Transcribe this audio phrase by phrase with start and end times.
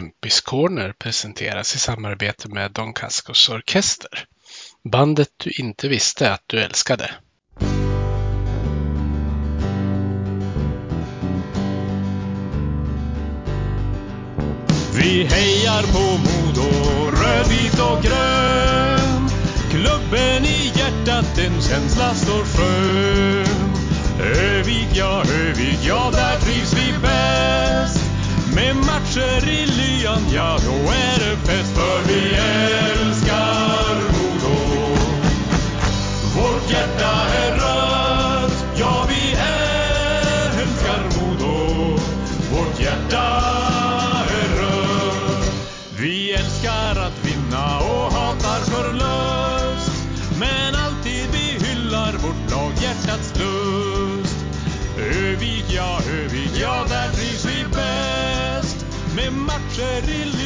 [0.00, 4.24] Kempis Corner presenteras i samarbete med Don Cascos Orkester.
[4.92, 7.10] Bandet du inte visste att du älskade.
[14.94, 16.70] Vi hejar på Modo,
[17.10, 19.28] rödvit och grön.
[19.70, 23.70] Klubben i hjärtat, en känsla står skön.
[24.20, 27.49] Övik, ja, Övik, ja, där trivs vi bäst.
[28.70, 31.74] Med matcher i lyan, ja, då är det fest.
[31.74, 31.89] För
[59.80, 60.39] Med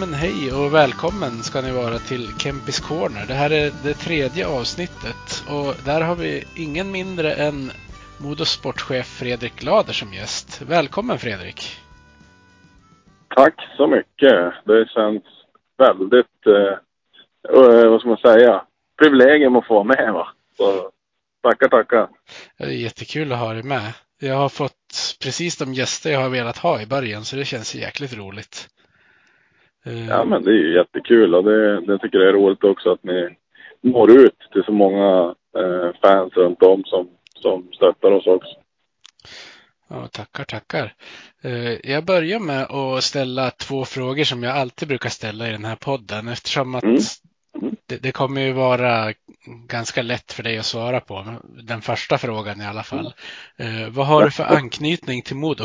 [0.00, 3.24] men hej och välkommen ska ni vara till Kempis Corner.
[3.28, 7.70] Det här är det tredje avsnittet och där har vi ingen mindre än
[8.20, 10.62] Modos sportchef Fredrik Glader som gäst.
[10.62, 11.76] Välkommen Fredrik!
[13.28, 14.54] Tack så mycket.
[14.64, 15.22] Det känns
[15.78, 16.78] väldigt, eh,
[17.54, 18.62] eh, vad ska man säga,
[18.98, 20.12] privilegium att få vara med.
[20.12, 20.28] Va?
[20.56, 20.90] Så,
[21.42, 22.08] tackar, tackar.
[22.58, 23.92] Det är jättekul att ha dig med.
[24.20, 27.74] Jag har fått precis de gäster jag har velat ha i början så det känns
[27.74, 28.68] jäkligt roligt.
[29.88, 32.92] Eh, Ja, men det är ju jättekul och det, det tycker jag är roligt också
[32.92, 33.28] att ni
[33.80, 37.08] når ut till så många eh, fans runt om som,
[37.42, 38.50] som stöttar oss också.
[39.90, 40.94] Ja, tackar, tackar.
[41.42, 45.64] Eh, Jag börjar med att ställa två frågor som jag alltid brukar ställa i den
[45.64, 46.84] här podden eftersom att
[47.62, 47.74] Mm.
[47.86, 49.12] det, det kommer ju vara
[49.68, 51.34] ganska lätt för dig att svara på.
[51.62, 53.14] Den första frågan i alla fall.
[53.56, 55.64] Eh, vad har du för anknytning till Modo?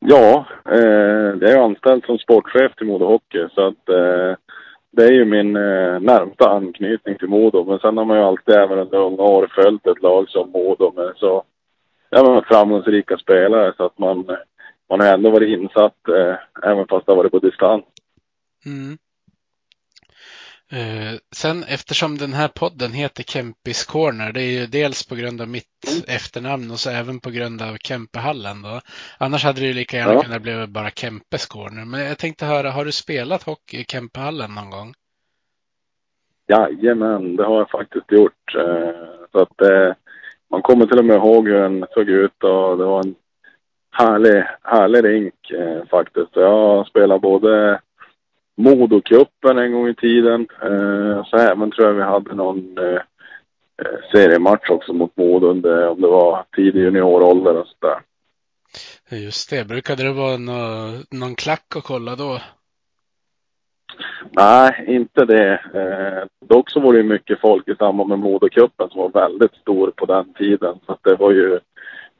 [0.00, 4.36] Ja, eh, jag är anställd som sportchef till Modo Hockey så att eh,
[4.92, 7.64] det är ju min eh, närmsta anknytning till Modo.
[7.64, 10.92] Men sen har man ju alltid även under unga år följt ett lag som Modo
[10.96, 11.44] med så
[12.10, 14.36] ja, men framgångsrika spelare så att man,
[14.90, 17.84] man har ändå varit insatt eh, även fast det har varit på distans.
[18.66, 18.98] Mm.
[20.72, 25.40] Eh, sen eftersom den här podden heter Kempis Corner, det är ju dels på grund
[25.40, 28.80] av mitt efternamn och så även på grund av Kempehallen då.
[29.18, 30.22] Annars hade det ju lika gärna Ja.
[30.22, 31.84] kunnat bli bara Kempes Corner.
[31.84, 34.94] Men jag tänkte höra, har du spelat hockey i Kempehallen någon gång?
[36.48, 38.54] Jajamän, det har jag faktiskt gjort.
[38.58, 39.94] Eh, så att eh,
[40.50, 43.14] man kommer till och med ihåg hur den såg ut och det var en
[43.90, 46.30] härlig, härlig rink eh, faktiskt.
[46.32, 47.80] Jag har spelat både
[48.60, 50.48] Modocupen en gång i tiden.
[50.62, 53.00] Eh, så även tror jag vi hade någon eh,
[53.82, 58.00] eh, seriematch också mot Modo under, om det var tidig juniorålder och sådär.
[59.10, 62.40] Just det, brukade det vara nå, någon klack att kolla då?
[64.30, 65.52] Nej, inte det.
[65.52, 69.54] Eh, dock så var det ju mycket folk i samband med Modocupen som var väldigt
[69.54, 70.78] stor på den tiden.
[70.86, 71.60] Så det var ju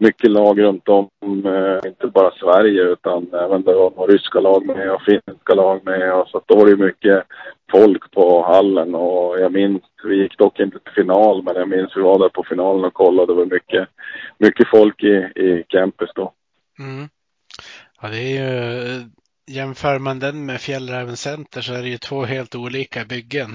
[0.00, 1.08] mycket lag runt om,
[1.44, 6.14] eh, inte bara Sverige utan även det var ryska lag med och finska lag med.
[6.14, 7.24] Och så då var det ju mycket
[7.72, 11.96] folk på hallen och jag minns, vi gick dock inte till final men jag minns
[11.96, 13.32] vi var där på finalen och kollade.
[13.32, 13.88] Det var mycket,
[14.38, 16.32] mycket folk i, i campus då.
[16.78, 17.08] Mm.
[18.02, 19.04] Ja, det är ju,
[19.46, 23.48] jämför man den med Fjällräven Center så är det ju två helt olika byggen.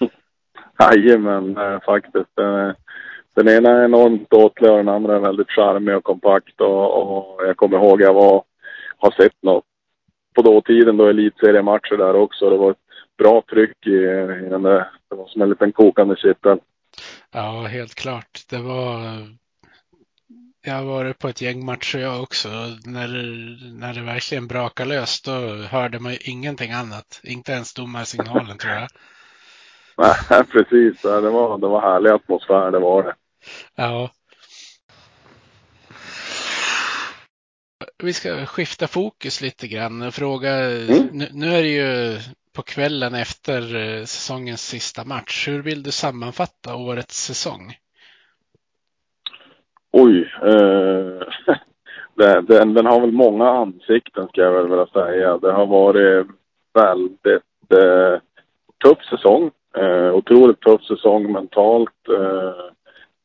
[0.78, 2.38] Jajamän, eh, faktiskt.
[3.34, 6.60] Den ena är enormt ståtlig och den andra är väldigt charmig och kompakt.
[6.60, 8.44] Och, och jag kommer ihåg jag var,
[8.98, 9.64] har sett något
[10.34, 12.50] på dåtiden då elitseriematcher där också.
[12.50, 12.76] Det var ett
[13.18, 13.90] bra tryck i,
[14.46, 14.90] i den där.
[15.10, 16.58] Det var som en liten kokande kittel.
[17.32, 18.40] Ja, helt klart.
[18.50, 18.98] Det var...
[20.64, 22.48] Jag har varit på ett gäng matcher jag också.
[22.86, 23.08] När,
[23.80, 25.30] när det verkligen brakade lös då
[25.70, 27.20] hörde man ju ingenting annat.
[27.24, 28.88] Inte ens domarsignalen tror jag.
[30.30, 31.02] Nej, precis.
[31.02, 33.14] Det var, det var härlig atmosfär, det var det.
[33.74, 34.10] Ja.
[38.02, 40.50] Vi ska skifta fokus lite grann och fråga.
[41.12, 42.18] Nu, nu är det ju
[42.52, 45.48] på kvällen efter eh, säsongens sista match.
[45.48, 47.74] Hur vill du sammanfatta årets säsong?
[49.92, 50.32] Oj.
[50.42, 51.26] Eh,
[52.46, 55.38] den, den har väl många ansikten ska jag väl vilja säga.
[55.38, 56.26] Det har varit
[56.74, 58.20] väldigt eh,
[58.84, 59.50] tuff säsong.
[59.76, 62.08] Eh, otroligt tuff säsong mentalt.
[62.08, 62.72] Eh,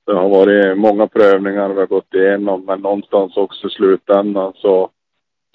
[0.08, 4.90] det har varit många prövningar vi har gått igenom men någonstans också i slutändan så,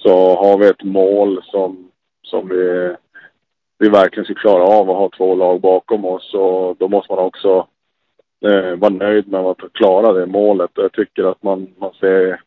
[0.02, 1.90] så har vi ett mål som,
[2.22, 2.94] som vi,
[3.78, 7.24] vi verkligen ska klara av att ha två lag bakom oss och då måste man
[7.24, 7.66] också
[8.44, 10.70] eh, vara nöjd med att klara det målet.
[10.74, 12.40] Jag tycker att man, man ser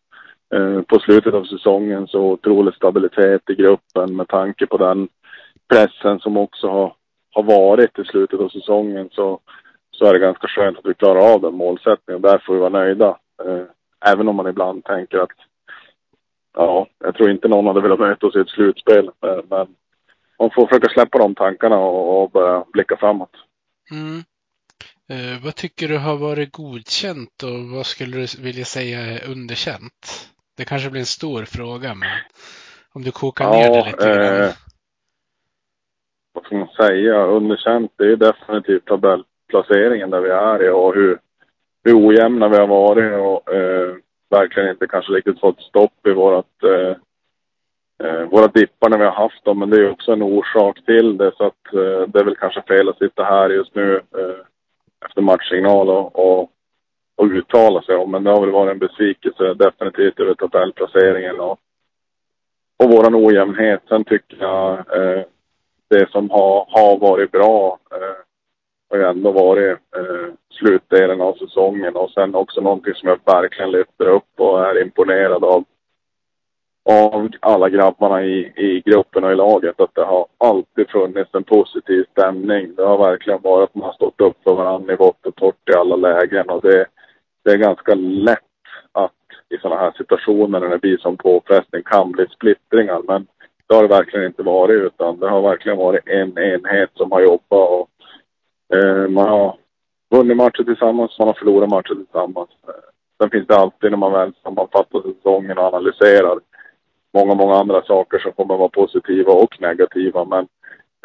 [0.56, 5.08] eh, på slutet av säsongen så otrolig stabilitet i gruppen med tanke på den
[5.70, 6.94] pressen som också har,
[7.34, 9.40] har varit i slutet av säsongen så,
[9.98, 12.22] så är det ganska skönt att vi klarar av den målsättningen.
[12.22, 13.18] Där får vi vara nöjda.
[13.46, 13.64] Eh,
[14.12, 15.30] även om man ibland tänker att
[16.54, 19.12] ja, jag tror inte någon hade velat möta oss i ett slutspel.
[19.50, 19.76] Men
[20.40, 23.32] man får försöka släppa de tankarna och, börja blicka framåt.
[23.92, 24.24] Mm.
[25.10, 30.30] Eh, vad tycker du har varit godkänt och vad skulle du vilja säga är underkänt?
[30.58, 32.10] Det kanske blir en stor fråga, men
[32.94, 34.44] om du kokar ner det lite grann.
[34.44, 34.54] Eh,
[36.34, 37.26] vad ska man säga?
[37.26, 38.92] Underkänt, det är definitivt
[39.48, 41.20] placeringen där vi är i och hur,
[41.84, 43.96] hur ojämna vi har varit och eh,
[44.30, 46.96] verkligen inte kanske riktigt fått stopp i vårat, eh,
[48.08, 49.60] eh, våra dippar när vi har haft dem.
[49.60, 52.62] Men det är också en orsak till det så att eh, det är väl kanske
[52.62, 54.46] fel att sitta här just nu eh,
[55.06, 56.52] efter matchsignal och, och,
[57.16, 58.12] och uttala sig om.
[58.12, 61.60] Men det har väl varit en besvikelse definitivt över tabellplaceringen och,
[62.84, 63.82] och våran ojämnhet.
[63.88, 65.24] Sen tycker jag eh,
[65.90, 68.25] det som har, har varit bra eh,
[68.90, 73.72] har ju ändå varit eh, slutdelen av säsongen och sen också någonting som jag verkligen
[73.72, 75.64] lyfter upp och är imponerad av
[76.90, 81.44] av alla grabbarna i, i gruppen och i laget att det har alltid funnits en
[81.44, 82.76] positiv stämning.
[82.76, 85.70] Det har verkligen varit att man har stått upp för varandra i vått och torrt
[85.70, 86.86] i alla lägen och det,
[87.44, 88.40] det är ganska lätt
[88.92, 89.12] att
[89.50, 93.02] i sådana här situationer när det blir som påfrestning kan bli splittringar.
[93.08, 93.28] Men
[93.68, 97.22] det har det verkligen inte varit utan det har verkligen varit en enhet som har
[97.22, 97.90] jobbat och
[98.74, 99.58] Eh, man har
[100.10, 102.50] vunnit matcher tillsammans, man har förlorat matcher tillsammans.
[102.68, 102.74] Eh,
[103.22, 106.40] sen finns det alltid när man väl sammanfattar säsongen och analyserar
[107.14, 110.26] många, många andra saker som kommer vara positiva och negativa.
[110.26, 110.48] Men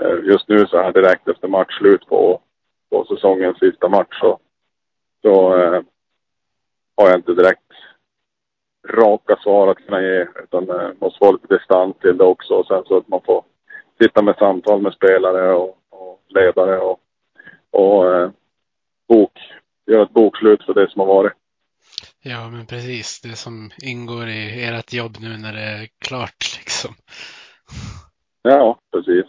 [0.02, 2.40] eh, just nu så här direkt efter matchslut på,
[2.90, 4.38] på säsongens sista match så,
[5.22, 5.82] så eh,
[6.96, 7.72] har jag inte direkt
[8.88, 10.26] raka svar att kunna ge.
[10.44, 12.54] Utan eh, måste få lite distans till det också.
[12.54, 13.44] Och sen så att man får
[14.02, 17.00] sitta med samtal med spelare och, och ledare och,
[17.70, 18.30] och eh,
[19.08, 19.32] bok,
[19.86, 21.32] göra ett bokslut för det som har varit.
[22.22, 23.20] Ja, men precis.
[23.20, 26.94] Det som ingår i ert jobb nu när det är klart liksom.
[28.42, 29.24] Ja, precis.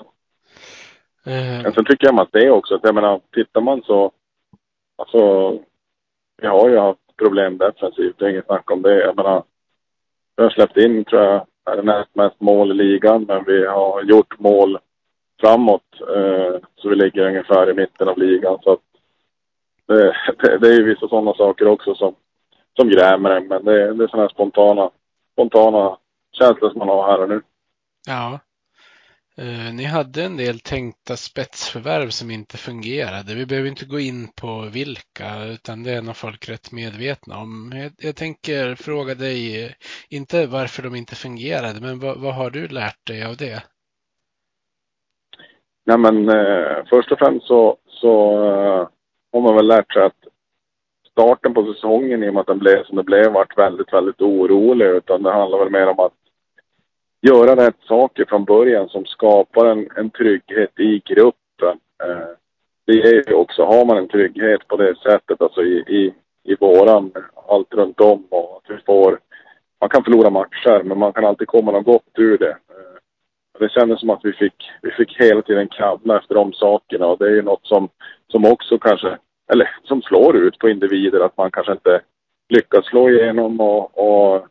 [1.23, 4.11] Men sen tycker jag att det också, att jag menar, tittar man så,
[4.97, 5.51] alltså,
[6.41, 8.99] vi har ju haft problem defensivt, det är inget snack om det.
[8.99, 9.43] Jag menar,
[10.35, 13.65] vi har släppt in, tror jag, är det näst mest mål i ligan, men vi
[13.65, 14.79] har gjort mål
[15.41, 18.59] framåt, eh, så vi ligger ungefär i mitten av ligan.
[18.63, 18.79] Så att,
[19.87, 22.15] det, eh, det, det är ju vissa sådana saker också som,
[22.75, 24.89] som grämer en, men det, det är sådana här spontana,
[25.33, 25.97] spontana
[26.31, 27.41] känslor som man har här och nu.
[28.07, 28.39] ja.
[29.37, 33.35] Eh, ni hade en del tänkta spetsförvärv som inte fungerade.
[33.35, 37.71] Vi behöver inte gå in på vilka, utan det är nog folk rätt medvetna om.
[37.75, 39.71] Jag, jag tänker fråga dig, eh,
[40.09, 43.63] inte varför de inte fungerade, men vad, vad har du lärt dig av det?
[45.85, 48.87] Nej men eh, först och främst så, så eh,
[49.33, 50.27] har man väl lärt sig att
[51.11, 54.21] starten på säsongen i och med att den blev som den blev vart väldigt, väldigt
[54.21, 54.85] orolig.
[54.85, 56.13] Utan det handlar väl mer om att
[57.21, 61.79] göra rätt saker från början som skapar en, en trygghet i gruppen.
[62.03, 62.27] Eh,
[62.85, 66.55] det är ju också, har man en trygghet på det sättet, alltså i, i, i
[66.59, 67.11] våran,
[67.47, 69.19] allt runt om och att vi får,
[69.79, 72.49] man kan förlora matcher men man kan alltid komma något gott ur det.
[72.49, 72.90] Eh,
[73.61, 77.17] det kändes som att vi fick, vi fick hela tiden kravla efter de sakerna och
[77.17, 77.89] det är ju något som,
[78.27, 79.17] som också kanske,
[79.51, 82.01] eller som slår ut på individer att man kanske inte
[82.49, 84.47] lyckas slå igenom och, och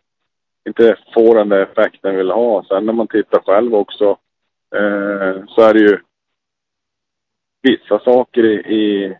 [0.66, 2.64] inte får den där effekten vill ha.
[2.64, 4.16] Sen när man tittar själv också
[4.74, 5.98] eh, så är det ju
[7.62, 9.16] vissa saker i, i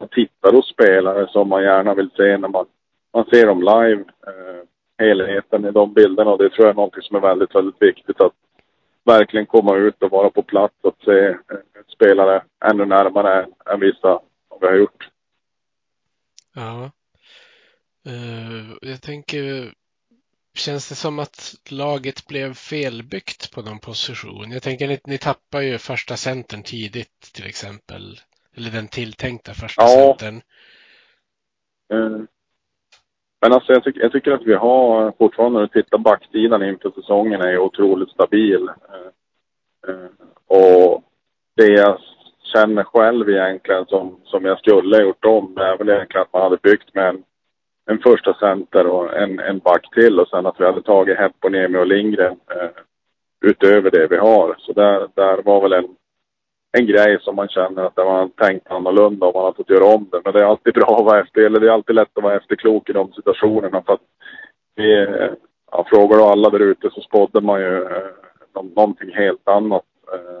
[0.00, 2.66] man tittar hos spelare som man gärna vill se när man,
[3.12, 4.04] man ser dem live.
[4.26, 4.64] Eh,
[5.00, 8.20] helheten i de bilderna och det tror jag är någonting som är väldigt, väldigt viktigt
[8.20, 8.32] att
[9.10, 11.36] verkligen komma ut och vara på plats och se eh,
[11.94, 14.20] spelare ännu närmare än, vissa
[14.60, 15.08] vi har gjort.
[16.54, 16.90] Ja.
[18.06, 19.72] Eh, jag tänker,
[20.54, 24.50] känns det som att laget blev felbyggt på någon position?
[24.50, 28.20] Jag tänker, ni, ni tappar ju första centern tidigt till exempel.
[28.56, 30.16] Eller den tilltänkta första Ja.
[30.18, 30.42] centern.
[33.40, 36.90] Men alltså jag, tycker, jag tycker att vi har fortfarande, när du tittar backsidan inför
[36.90, 38.68] säsongen, är otroligt stabil.
[38.68, 40.10] Eh, eh,
[40.46, 41.02] och
[41.56, 41.98] det jag
[42.52, 46.42] känner själv egentligen som, som jag skulle ha gjort om, är väl egentligen att man
[46.42, 47.22] hade byggt med en,
[47.86, 51.78] en första center och en, en back till och sen att vi hade tagit Heponiemi
[51.78, 52.70] och Lindgren eh,
[53.40, 54.54] utöver det vi har.
[54.58, 55.96] Så där, där var väl en,
[56.72, 60.08] en grej som man känner att man tänkt annorlunda om man har fått göra om
[60.12, 60.20] det.
[60.24, 62.36] Men det är alltid bra att vara efter, eller det är alltid lätt att vara
[62.36, 63.82] efterklok i de situationerna.
[63.82, 64.00] För att
[64.74, 65.06] vi,
[65.72, 68.10] ja, frågar du alla där ute så spådde man ju eh,
[68.74, 70.40] någonting helt annat eh,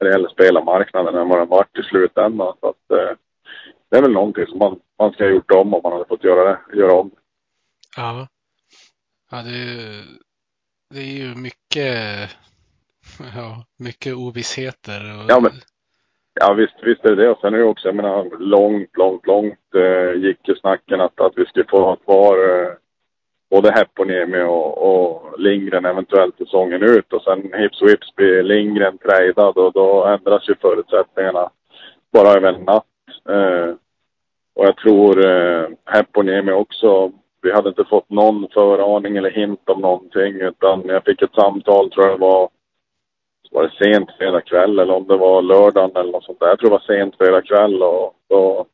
[0.00, 2.54] när det gäller spelarmarknaden än vad den varit i slutändan.
[2.60, 3.16] Så att, eh,
[3.90, 6.24] det är väl någonting som man, man ska ha gjort om om man hade fått
[6.24, 7.10] göra det, göra om.
[7.96, 8.28] Ja.
[9.30, 10.02] Ja, det är ju,
[10.90, 12.30] det är ju mycket
[13.36, 15.00] Ja, mycket ovissheter.
[15.00, 15.24] Och...
[15.30, 15.52] Ja, men,
[16.40, 17.30] ja visst, visst är det det.
[17.30, 21.20] Och sen är det också, jag menar, långt, långt, långt eh, gick ju snacken att,
[21.20, 22.72] att vi skulle få ha kvar eh,
[23.50, 27.12] både Heponiemi och, och Lindgren eventuellt säsongen ut.
[27.12, 31.50] Och sen hips och hips blir Lindgren trejdad och då ändras ju förutsättningarna
[32.12, 32.84] bara över en natt.
[33.28, 33.74] Eh,
[34.54, 39.80] och jag tror eh, Heponiemi också vi hade inte fått någon föraning eller hint om
[39.80, 42.48] någonting utan jag fick ett samtal tror jag det var
[43.56, 46.48] var det sent fredag kväll eller om det var lördagen eller något sånt där.
[46.48, 48.66] Jag tror det var sent fredag kväll och då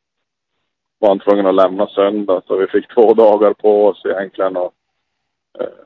[0.99, 2.41] var han tvungen att lämna söndag.
[2.47, 4.73] Så vi fick två dagar på oss egentligen och,
[5.59, 5.83] eh,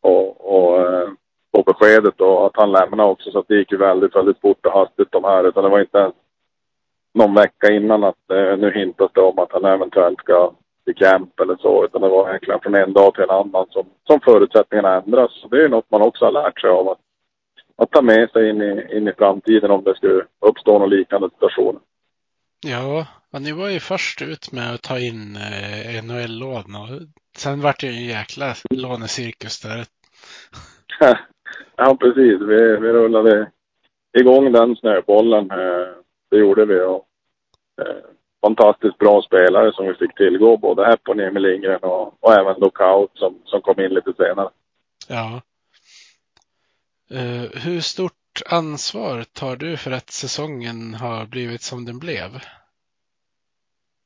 [0.00, 1.08] och, och eh,
[1.56, 3.30] få beskedet och att han lämnade också.
[3.30, 5.44] Så det gick ju väldigt, väldigt fort och hastigt de här.
[5.48, 6.14] Utan det var inte ens
[7.14, 10.52] någon vecka innan att eh, nu hintas det om att han eventuellt ska
[10.84, 11.84] till camp eller så.
[11.84, 15.30] Utan det var egentligen från en dag till en annan som, som förutsättningarna ändras.
[15.40, 16.88] Så det är något man också har lärt sig av.
[16.88, 16.98] Att
[17.76, 21.30] att ta med sig in i, in i framtiden om det skulle uppstå någon liknande
[21.30, 21.80] situation.
[22.66, 23.06] Ja,
[23.40, 26.88] ni var ju först ut med att ta in eh, NHL-lån och
[27.36, 29.84] sen vart det ju en jäkla lånecirkus där.
[31.76, 32.40] ja, precis.
[32.40, 33.50] Vi, vi rullade
[34.18, 35.50] igång den snöbollen.
[35.50, 35.88] Eh,
[36.30, 36.80] det gjorde vi.
[36.80, 37.06] Och,
[37.82, 38.04] eh,
[38.40, 42.60] fantastiskt bra spelare som vi fick tillgå, både här på Emil Lindgren och, och även
[42.60, 44.48] Lookout som, som kom in lite senare.
[45.08, 45.40] Ja.
[47.14, 52.30] Eh, hur stort ansvar tar du för att säsongen har blivit som den blev?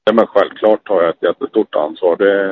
[0.05, 2.17] Ja, men självklart har jag ett jättestort ansvar.
[2.17, 2.49] Det,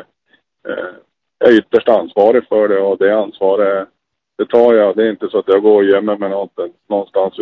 [0.68, 0.94] eh,
[1.38, 3.88] jag är ytterst ansvarig för det och det ansvaret
[4.36, 4.96] det tar jag.
[4.96, 6.30] Det är inte så att jag går och gömmer mig
[6.88, 7.36] någonstans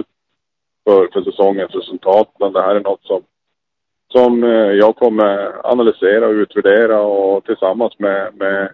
[0.84, 2.28] för, för säsongens resultat.
[2.40, 3.22] Men det här är något som,
[4.12, 8.72] som eh, jag kommer analysera och utvärdera och tillsammans med, med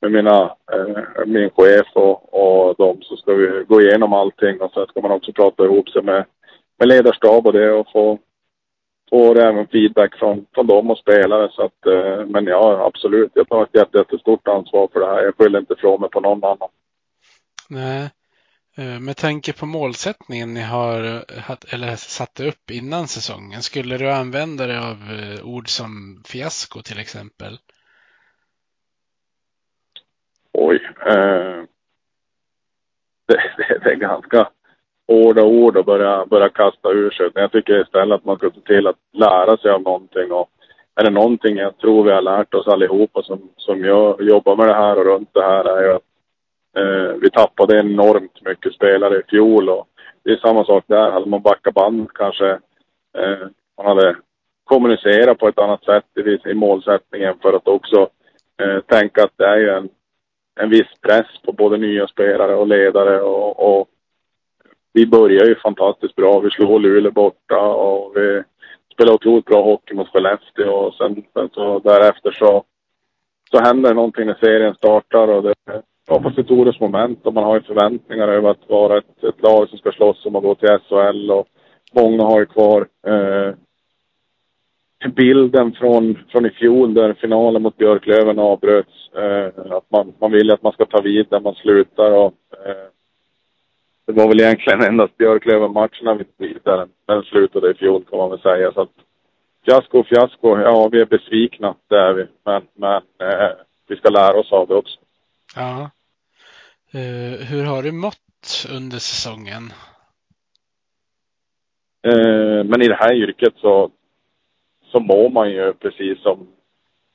[0.00, 0.42] med mina,
[0.72, 5.00] eh, min chef och, och dem så ska vi gå igenom allting och sen ska
[5.00, 6.24] man också prata ihop sig med,
[6.78, 8.18] med ledarstab och det och få,
[9.10, 11.48] få även feedback från, från dem och spelare.
[11.52, 15.22] Så att, eh, men ja, absolut, jag tar ett jättestort ansvar för det här.
[15.22, 16.68] Jag skyller inte ifrån mig på någon annan.
[17.68, 18.10] Nej.
[18.76, 21.04] Eh, med tanke på målsättningen ni har
[21.38, 26.82] eh, eller satte upp innan säsongen, skulle du använda dig av eh, ord som fiasko
[26.82, 27.58] till exempel?
[30.52, 30.80] Oj.
[31.06, 31.64] Eh,
[33.28, 34.48] det, det, det, är ganska
[35.08, 37.30] hårda ord att börja, börja kasta ur sig.
[37.34, 40.32] Jag tycker istället att man ska se till att lära sig av någonting.
[40.32, 40.50] Och
[40.94, 44.68] är det någonting jag tror vi har lärt oss allihopa som, som jag jobbar med
[44.68, 46.02] det här och runt det här är ju att
[46.76, 49.68] eh, vi tappade enormt mycket spelare i fjol.
[49.68, 49.88] Och
[50.22, 51.10] det är samma sak där.
[51.10, 52.50] Hade man backat band kanske
[53.18, 54.16] eh, man hade
[54.64, 58.08] kommunicerat på ett annat sätt i, i målsättningen för att också
[58.62, 59.88] eh, tänka att det är ju en
[60.62, 63.88] en viss press på både nya spelare och ledare och, och
[64.92, 66.40] vi börjar ju fantastiskt bra.
[66.40, 68.42] Vi slår Luleå borta och vi
[68.94, 72.64] spelar otroligt bra hockey mot Skellefteå och sen, sen så därefter så,
[73.50, 75.54] så händer någonting när serien startar och det
[76.04, 79.78] skapas ett orosmoment och man har ju förväntningar över att vara ett, ett lag som
[79.78, 81.46] ska slåss om att gå till SHL och
[81.92, 83.54] många har ju kvar eh,
[85.08, 89.10] bilden från, från i fjol där finalen mot Björklöven avbröts.
[89.16, 92.10] Eh, att man, man vill att man ska ta vid där man slutar.
[92.10, 92.34] Och,
[92.66, 92.86] eh,
[94.06, 98.40] det var väl egentligen endast Björklöven-matcherna vi där den slutade i fjol kan man väl
[98.40, 98.72] säga.
[98.72, 98.90] Så att,
[99.64, 100.58] fiasko, fiasko.
[100.58, 101.74] Ja, vi är besvikna.
[101.88, 102.26] Det är vi.
[102.44, 103.50] Men, men eh,
[103.88, 104.98] vi ska lära oss av det också.
[105.56, 105.90] Ja.
[106.94, 109.72] Uh, hur har du mått under säsongen?
[112.06, 113.90] Uh, men i det här yrket så
[114.92, 116.48] så mår man ju precis som,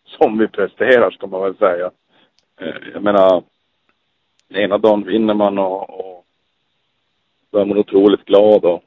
[0.05, 1.91] som vi presterar ska man väl säga.
[2.61, 3.43] Eh, jag menar,
[4.49, 6.25] ena dagen vinner man och, och
[7.51, 8.83] då är man otroligt glad och,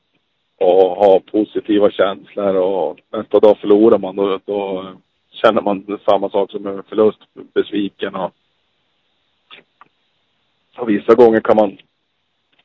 [0.59, 4.17] och har positiva känslor och nästa dag förlorar man.
[4.17, 4.87] Då, då
[5.31, 7.19] känner man samma sak som en förlust,
[7.55, 8.33] besviken och,
[10.79, 11.79] och vissa gånger kan man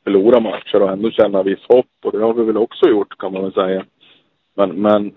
[0.04, 3.34] förlora matcher och ändå känna viss hopp och det har vi väl också gjort kan
[3.34, 3.86] man väl säga.
[4.56, 5.14] Men, men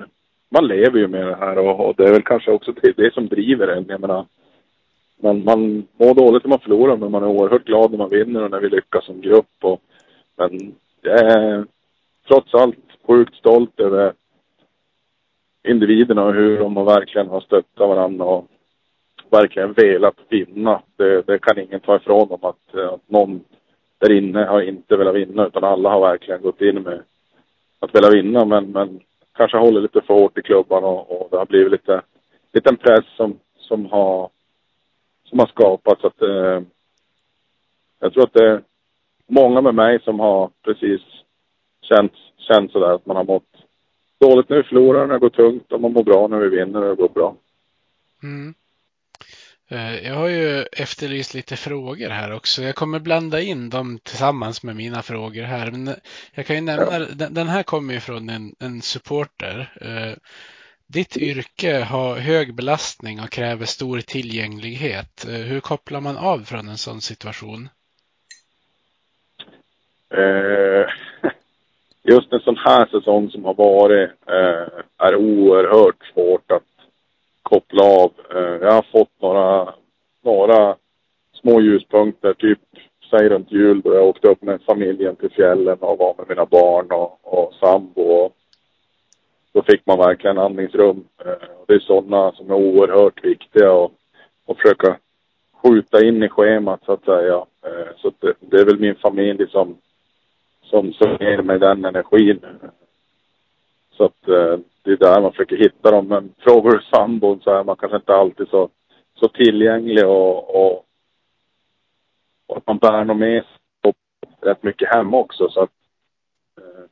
[0.49, 3.15] man lever ju med det här och, och det är väl kanske också det, det
[3.15, 3.85] som driver en.
[3.89, 4.27] Jag menar,
[5.21, 8.43] man, man mår dåligt när man förlorar men man är oerhört glad när man vinner
[8.43, 9.55] och när vi lyckas som grupp.
[9.63, 9.81] Och,
[10.37, 11.65] men jag är
[12.29, 12.77] trots allt
[13.07, 14.13] sjukt stolt över
[15.69, 18.47] individerna och hur de verkligen har stöttat varandra och
[19.31, 20.83] verkligen velat vinna.
[20.97, 23.41] Det, det kan ingen ta ifrån dem att, att någon
[23.99, 27.03] där inne har inte velat vinna utan alla har verkligen gått in med
[27.81, 29.01] att vilja vinna men, men
[29.37, 32.03] kanske håller lite för hårt i klubban och, och det har blivit lite,
[32.53, 34.31] lite press som, som har
[35.25, 36.05] som har skapats.
[36.05, 36.63] Att, eh,
[37.99, 38.63] jag tror att det är
[39.27, 41.01] många med mig som har precis
[41.83, 43.57] känt, känt sådär att man har mått
[44.21, 46.83] dåligt när vi förlorar, när det går tungt och man mår bra när vi vinner
[46.83, 47.35] och det går bra.
[48.23, 48.55] Mm.
[49.69, 52.63] Eh, jag har ju efterlyst lite frågor här också.
[52.63, 55.71] Jag kommer blanda in dem tillsammans med mina frågor här.
[55.71, 55.95] Men
[56.35, 56.99] jag kan ju nämna,
[57.31, 59.73] den här kommer ju från en, en supporter.
[59.81, 60.13] Eh,
[60.87, 65.27] ditt yrke har hög belastning och kräver stor tillgänglighet.
[65.29, 67.69] Eh, hur kopplar man av från en sån situation?
[72.09, 74.11] just en sån här säsong som har varit
[74.99, 76.76] är oerhört svårt att
[77.47, 78.13] koppla av.
[78.35, 79.75] Eh, jag har fått några,
[80.23, 80.77] några
[81.41, 82.59] små ljuspunkter, typ
[83.11, 86.47] säg runt jul då jag åkte upp med familjen till fjällen och var med mina
[86.47, 88.31] barn och, och sambo.
[89.53, 91.05] då fick man verkligen andningsrum.
[91.25, 93.93] Eh, det är sådana som är oerhört viktiga och,
[94.47, 94.99] och försöka
[95.63, 97.45] skjuta in i schemat så att säga.
[97.67, 99.77] Eh, så det, det är väl min familj som,
[100.63, 102.41] som, som ger mig den energin.
[103.97, 104.29] Så att
[104.87, 106.09] det är där man försöker hitta dem.
[106.09, 108.69] Men frågar du sambon så är man kanske inte alltid så,
[109.21, 110.85] så tillgänglig och, och,
[112.47, 113.93] och att man bär nog med sig
[114.41, 115.49] rätt mycket hem också.
[115.49, 115.71] Så att,
[116.61, 116.85] eh,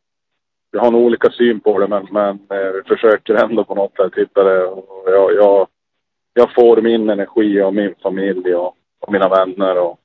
[0.72, 3.96] vi har nog olika syn på det men, men eh, vi försöker ändå på något
[3.96, 4.64] sätt hitta det.
[4.64, 5.68] Och jag, jag,
[6.32, 10.00] jag får min energi och min familj och, och mina vänner och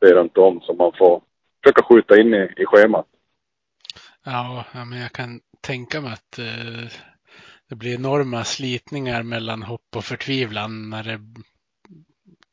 [0.00, 1.22] det runt om som man får
[1.62, 3.06] försöka skjuta in i, i schemat.
[4.24, 6.88] Ja, men jag kan tänka mig att eh,
[7.74, 11.18] det blir enorma slitningar mellan hopp och förtvivlan när det,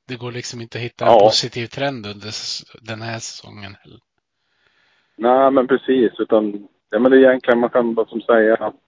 [0.08, 2.32] det går liksom inte att hitta en positiv trend under
[2.82, 3.76] den här säsongen.
[5.16, 6.12] Nej, men precis.
[6.20, 8.84] Utan, ja, men det är egentligen, man kan bara som säga att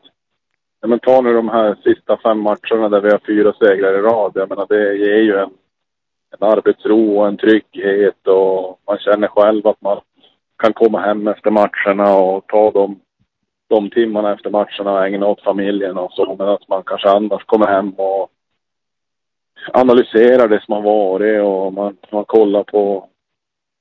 [0.82, 4.02] ja, men ta nu de här sista fem matcherna där vi har fyra segrar i
[4.02, 4.32] rad.
[4.36, 5.52] Jag menar, det ger ju en,
[6.32, 10.02] en arbetsro och en trygghet och man känner själv att man
[10.58, 13.00] kan komma hem efter matcherna och ta de
[13.68, 16.36] de timmarna efter matcherna och ägna åt familjen och så.
[16.40, 18.32] Men att man kanske annars kommer hem och
[19.74, 23.10] analyserar det som har varit och man, man kollar på,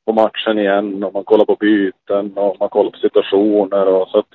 [0.06, 4.18] på matchen igen och man kollar på byten och man kollar på situationer och så
[4.18, 4.28] att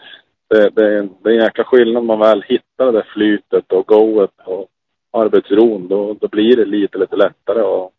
[0.47, 4.31] det, det, det är en jäkla skillnad man väl hittar det där flytet och goet
[4.45, 4.67] och
[5.11, 5.87] arbetsron.
[5.87, 7.93] Då, då blir det lite, lite lättare och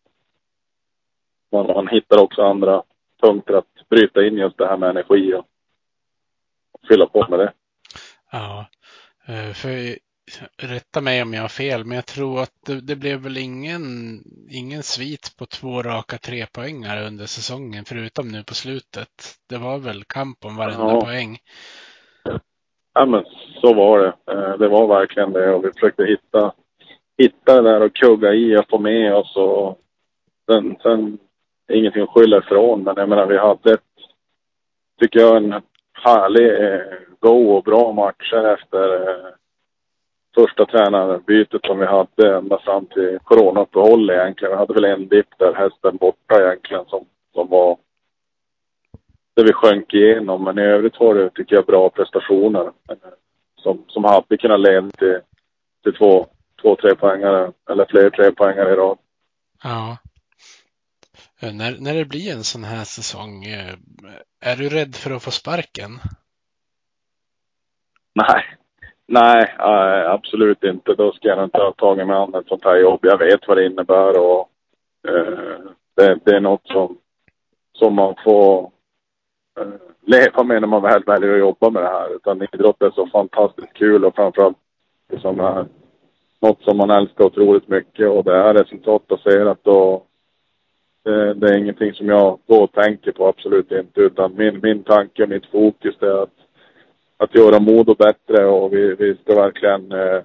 [1.51, 2.83] man, man hittar också andra
[3.21, 5.45] punkter att bryta in just det här med energi och
[6.87, 7.53] fylla på med det.
[8.31, 8.65] Ja,
[9.27, 9.97] eh, för
[10.57, 13.83] rätta mig om jag har fel, men jag tror att det, det, blev väl ingen,
[14.49, 19.35] ingen svit på två raka trepoängare under säsongen, förutom nu på slutet.
[19.49, 21.01] Det var väl kamp om varenda ja.
[21.01, 21.37] poäng.
[22.93, 23.23] Ja, men
[23.61, 24.33] så var det.
[24.33, 26.53] Eh, det var verkligen det och vi försökte hitta,
[27.17, 29.79] hitta det där och kugga i och få med oss och
[30.45, 31.19] sen, sen
[31.71, 33.81] ingenting att skylla ifrån, men jag menar vi hade ett,
[35.01, 35.61] tycker jag, en
[36.01, 36.81] härlig eh,
[37.19, 39.33] go och bra matcher efter eh,
[40.35, 44.51] första tränarbytet som vi hade ända fram till coronauppehåll egentligen.
[44.51, 47.77] Vi hade väl en dipp där, hästen borta egentligen, som, som var
[49.35, 50.43] där vi sjönk igenom.
[50.43, 52.95] Men i övrigt var det, tycker jag, bra prestationer eh,
[53.55, 55.19] som, som hade kunnat leda till,
[55.83, 56.27] till två,
[56.61, 58.97] två poängare eller fler tre poängare i rad.
[59.63, 59.97] Ja.
[61.41, 63.73] Eh, när, när det blir en sån här säsong, eh,
[64.41, 65.91] är du rädd för att få sparken?
[68.13, 68.43] Nej,
[69.05, 70.93] nej, eh, absolut inte.
[70.93, 72.99] Då ska jag inte ha tagit mig an ett sånt här jobb.
[73.01, 74.49] Jag vet vad det innebär och
[75.07, 75.59] eh,
[75.95, 76.97] det, det, är något som,
[77.73, 78.71] som man får
[79.59, 79.67] eh,
[80.05, 82.15] leva med när man väl väljer att jobba med det här.
[82.15, 84.57] Utan idrott är så fantastiskt kul och framförallt
[85.21, 85.65] som är
[86.41, 90.08] något som man älskar otroligt mycket och det är resultatbaserat och
[91.09, 94.01] det, det, är ingenting som jag går och tänker på, absolut inte.
[94.01, 96.35] Utan min, min tanke, mitt fokus är att,
[97.17, 100.21] att göra Modo bättre och vi, vi ska verkligen eh,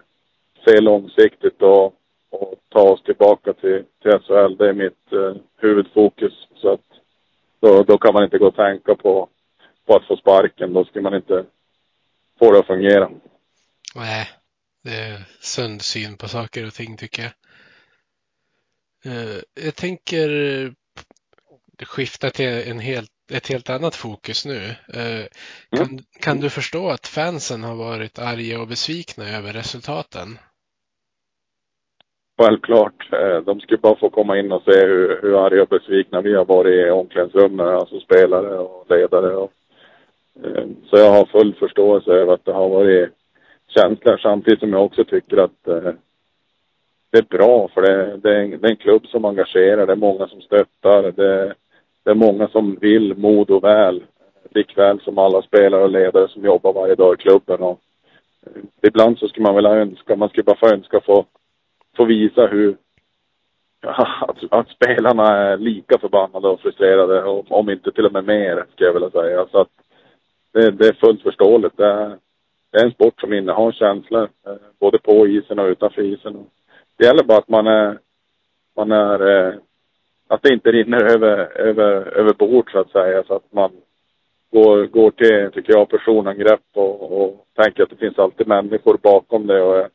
[0.64, 1.94] se långsiktigt och
[2.40, 4.56] och ta oss tillbaka till, till SHL.
[4.58, 6.32] Det är mitt eh, huvudfokus.
[6.56, 6.86] Så att
[7.60, 9.28] då, då kan man inte gå och tänka på,
[9.86, 10.72] på att få sparken.
[10.72, 11.44] Då ska man inte
[12.38, 13.10] få det att fungera.
[13.94, 14.28] Nej,
[14.82, 17.32] det är sund syn på saker och ting tycker jag.
[19.06, 20.28] Eh, jag tänker
[21.84, 24.60] skifta till en helt, ett helt annat fokus nu.
[24.94, 25.26] Eh,
[25.76, 25.98] kan, Mm.
[26.20, 30.38] kan du förstå att fansen har varit arga och besvikna över resultaten?
[32.38, 33.12] Självklart.
[33.12, 36.34] Eh, De skulle bara få komma in och se hur, hur arga och besvikna vi
[36.34, 39.36] har varit i omklädningsrummet, alltså spelare och ledare.
[39.36, 39.52] Och,
[40.44, 43.10] eh, så jag har full förståelse över att det har varit
[43.68, 45.92] känslor samtidigt som jag också tycker att eh,
[47.14, 49.92] det är bra för det, det, är en, det är en klubb som engagerar, det
[49.92, 51.54] är många som stöttar, det,
[52.04, 54.02] det är många som vill Modo väl.
[54.50, 57.60] Likväl som alla spelare och ledare som jobbar varje dag i klubben.
[57.60, 57.80] Och,
[58.82, 61.24] ibland så skulle man väl önska, man skulle bara få önska få
[61.96, 62.76] få visa hur
[63.80, 68.66] att, att spelarna är lika förbannade och frustrerade, om, om inte till och med mer,
[68.72, 69.46] skulle jag vilja säga.
[69.50, 69.70] Så att
[70.52, 71.76] det, det är fullt förståeligt.
[71.76, 72.18] Det är,
[72.70, 76.46] det är en sport som innehar känslor, eh, både på isen och utanför isen.
[76.96, 77.98] Det gäller bara att man är,
[78.76, 79.54] man är, eh,
[80.28, 83.70] att det inte rinner över, över, över bord så att säga, så att man
[84.50, 89.46] går, går till, tycker jag, personangrepp och, och tänker att det finns alltid människor bakom
[89.46, 89.88] det och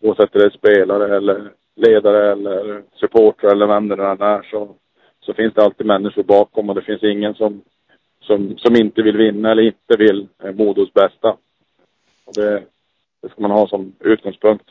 [0.00, 4.74] oavsett om det är spelare eller ledare eller supportrar eller vem det än är så,
[5.20, 7.62] så finns det alltid människor bakom och det finns ingen som,
[8.20, 11.36] som, som inte vill vinna eller inte vill eh, Modos bästa.
[12.24, 12.62] Och det,
[13.22, 14.70] det ska man ha som utgångspunkt.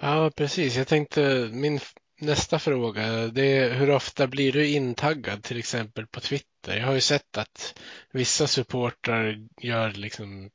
[0.00, 0.76] Ja, precis.
[0.76, 1.78] Jag tänkte min
[2.20, 6.76] nästa fråga, det är hur ofta blir du intaggad till exempel på Twitter?
[6.76, 7.80] Jag har ju sett att
[8.12, 10.50] vissa supportrar gör liksom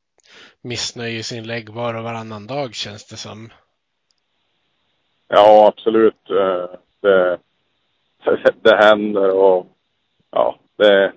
[0.62, 3.50] missnöjesinlägg var och varannan dag känns det som.
[5.28, 6.30] Ja, absolut.
[6.30, 6.66] Eh,
[7.02, 7.38] det,
[8.62, 9.68] det händer och
[10.32, 11.14] ja, det,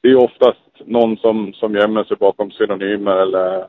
[0.00, 3.66] det är ju oftast någon som, som gömmer sig bakom synonymer eller,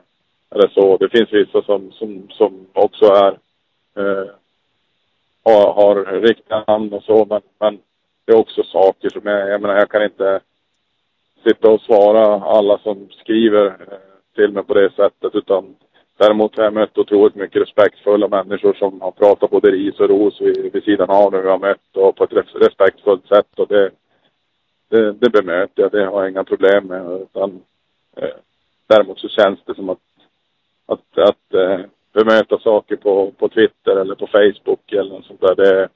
[0.50, 0.96] eller så.
[0.96, 3.38] Det finns vissa som, som, som också är
[3.96, 4.30] eh,
[5.44, 7.78] har, har riktiga namn och så, men, men
[8.24, 10.40] det är också saker som jag, jag menar, jag kan inte
[11.44, 13.98] sitta och svara alla som skriver eh,
[14.34, 15.76] till mig på det sättet, utan
[16.16, 20.40] Däremot har jag mött otroligt mycket respektfulla människor som har pratat både ris och ros
[20.40, 23.58] vid, vid sidan av när vi har mött och på ett respektfullt sätt.
[23.58, 23.90] Och det,
[24.88, 27.20] det, det bemöter jag, det har jag inga problem med.
[27.22, 27.62] Utan,
[28.16, 28.36] eh,
[28.86, 29.98] däremot så känns det som att,
[30.86, 31.80] att, att eh,
[32.14, 35.88] bemöta saker på, på Twitter eller på Facebook eller något sånt där, det,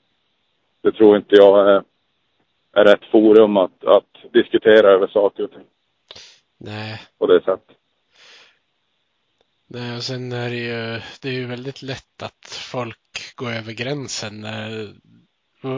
[0.82, 1.82] det tror inte jag är,
[2.72, 5.64] är rätt forum att, att diskutera över saker och ting
[6.58, 7.76] Nej, på det sättet.
[9.66, 13.72] nej och sen är det ju, det är ju väldigt lätt att folk går över
[13.72, 14.44] gränsen.
[14.44, 14.88] eh,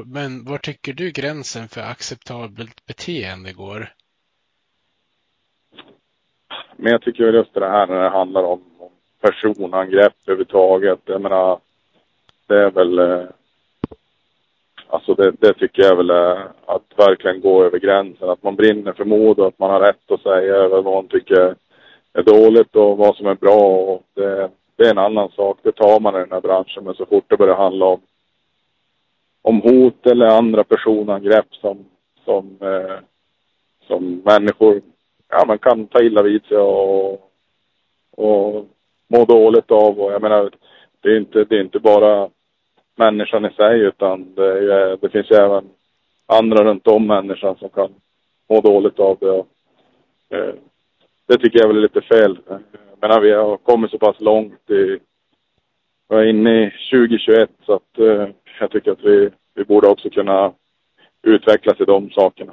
[0.06, 3.92] Men var tycker du gränsen för acceptabelt beteende går?
[6.76, 8.69] Men jag tycker väl just det här när det handlar om
[9.20, 10.98] personangrepp överhuvudtaget.
[11.04, 11.58] Jag menar,
[12.46, 12.98] det är väl...
[12.98, 13.24] Eh,
[14.88, 18.30] alltså det, det tycker jag väl är att verkligen gå över gränsen.
[18.30, 21.54] Att man brinner för mod och att man har rätt att säga vad man tycker
[22.12, 23.60] är dåligt och vad som är bra.
[23.60, 25.58] Och det, det är en annan sak.
[25.62, 26.84] Det tar man i den här branschen.
[26.84, 28.00] Men så fort det börjar handla om,
[29.42, 31.84] om hot eller andra personangrepp som,
[32.24, 32.98] som, eh,
[33.86, 34.80] som människor
[35.30, 37.30] ja, man kan ta illa vid sig och,
[38.16, 38.66] och
[39.10, 40.00] må dåligt av.
[40.00, 40.50] Och jag menar,
[41.00, 42.30] det är inte, det är inte bara
[42.96, 45.70] människan i sig utan det, är, det finns ju även
[46.26, 47.94] andra runt om människan som kan
[48.48, 49.30] må dåligt av det.
[49.30, 49.48] Och,
[50.30, 50.54] eh,
[51.26, 52.38] det tycker jag väl är lite fel.
[52.48, 52.60] Jag
[53.00, 54.98] menar, vi har kommit så pass långt i,
[56.08, 58.28] vi är inne i 2021 så att eh,
[58.60, 60.52] jag tycker att vi, vi borde också kunna
[61.22, 62.52] utvecklas i de sakerna.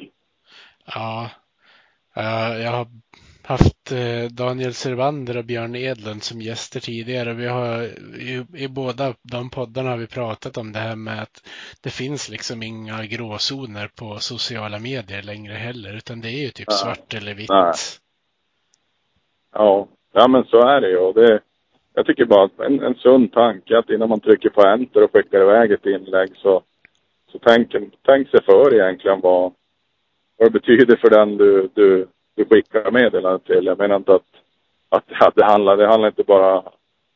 [0.95, 1.31] Ja,
[2.15, 2.87] eh, jag har
[3.47, 7.33] haft eh, Daniel Servander och Björn Edlund som gäster tidigare.
[7.33, 7.83] Vi har
[8.31, 11.37] i, i båda de poddarna har vi pratat om det här med att
[11.83, 16.67] det finns liksom inga gråzoner på sociala medier längre heller, utan det är ju typ
[16.67, 16.77] Nej.
[16.77, 17.49] svart eller vitt.
[17.49, 17.73] Nej.
[19.53, 21.13] Ja, ja men så är det ju.
[21.13, 21.39] Det,
[21.93, 25.11] jag tycker bara att en, en sund tanke att innan man trycker på enter och
[25.13, 26.61] skickar iväg ett inlägg så,
[27.31, 29.53] så tänk, tänk sig för egentligen vad,
[30.37, 32.07] vad det betyder för den du, du,
[32.37, 33.65] du skickar meddelandet till.
[33.65, 34.25] Jag menar inte att,
[34.89, 36.63] att, att det, handlar, det handlar inte bara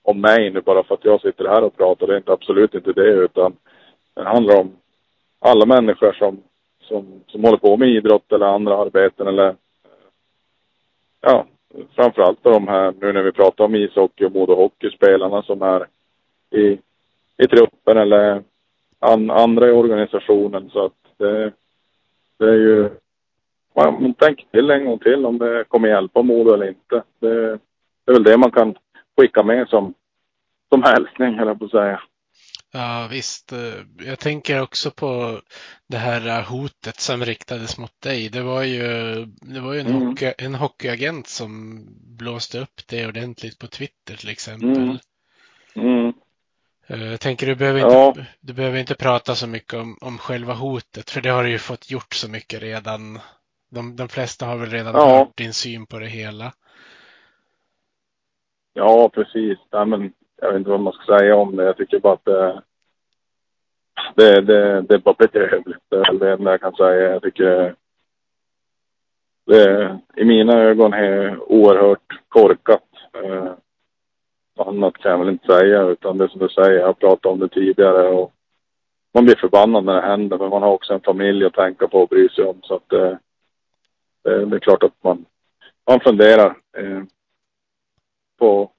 [0.02, 2.08] om mig nu bara för att jag sitter här och pratar.
[2.08, 3.56] Det är inte absolut inte det utan
[4.14, 4.72] det handlar om
[5.40, 6.44] alla människor som,
[6.82, 9.56] som, som håller på med idrott eller andra arbeten eller
[11.22, 11.46] ja,
[11.96, 15.88] framförallt de här, nu när vi pratar om ishockey och Modo Hockey, spelarna som är
[16.52, 16.80] i,
[17.38, 18.44] i truppen eller
[19.00, 20.70] an, andra i organisationen.
[20.70, 21.52] Så att det,
[22.38, 22.90] det är ju...
[23.76, 27.04] Man tänker till en gång till om det kommer hjälpa Modo eller inte.
[27.20, 27.60] Det,
[28.06, 28.76] det är väl det man kan
[29.18, 29.94] skicka med som,
[30.70, 32.02] som hälsning, höll jag på att säga.
[32.74, 33.54] Ja, visst.
[34.06, 35.42] Jag tänker också på
[35.88, 38.30] det här hotet som riktades mot dig.
[38.30, 38.84] Det var ju,
[39.26, 40.08] det var ju en, mm.
[40.08, 41.84] hockey, en hockeyagent som
[42.18, 44.78] blåste upp det ordentligt på Twitter till exempel.
[44.78, 44.98] Mm.
[45.76, 46.14] Mm.
[46.88, 48.16] Eh, jag tänker du behöver, inte, ja.
[48.40, 51.58] du behöver inte prata så mycket om, om själva hotet, för det har du ju
[51.58, 53.20] fått gjort så mycket redan.
[53.72, 55.18] De, de flesta har väl redan ja.
[55.18, 56.54] hört din syn på det hela.
[58.74, 59.58] Ja, precis.
[59.70, 61.64] Ja, men jag vet inte vad man ska säga om det.
[61.64, 62.62] Jag tycker bara att det,
[64.16, 65.84] det, det, det är bara bedrövligt.
[65.90, 67.12] Det är det enda jag kan säga.
[67.12, 67.76] Jag tycker
[69.46, 72.90] det i mina ögon är oerhört korkat.
[73.14, 73.54] Eh,
[74.58, 77.40] annat kan jag väl inte säga utan det som du säger, jag har pratat om
[77.40, 78.34] det tidigare och
[79.14, 82.02] man blir förbannad när det händer men man har också en familj att tänka på
[82.02, 83.14] och bry sig om så att eh,
[84.24, 85.26] det, det, är klart att man,
[85.88, 87.04] man funderar eh,
[88.40, 88.72] på,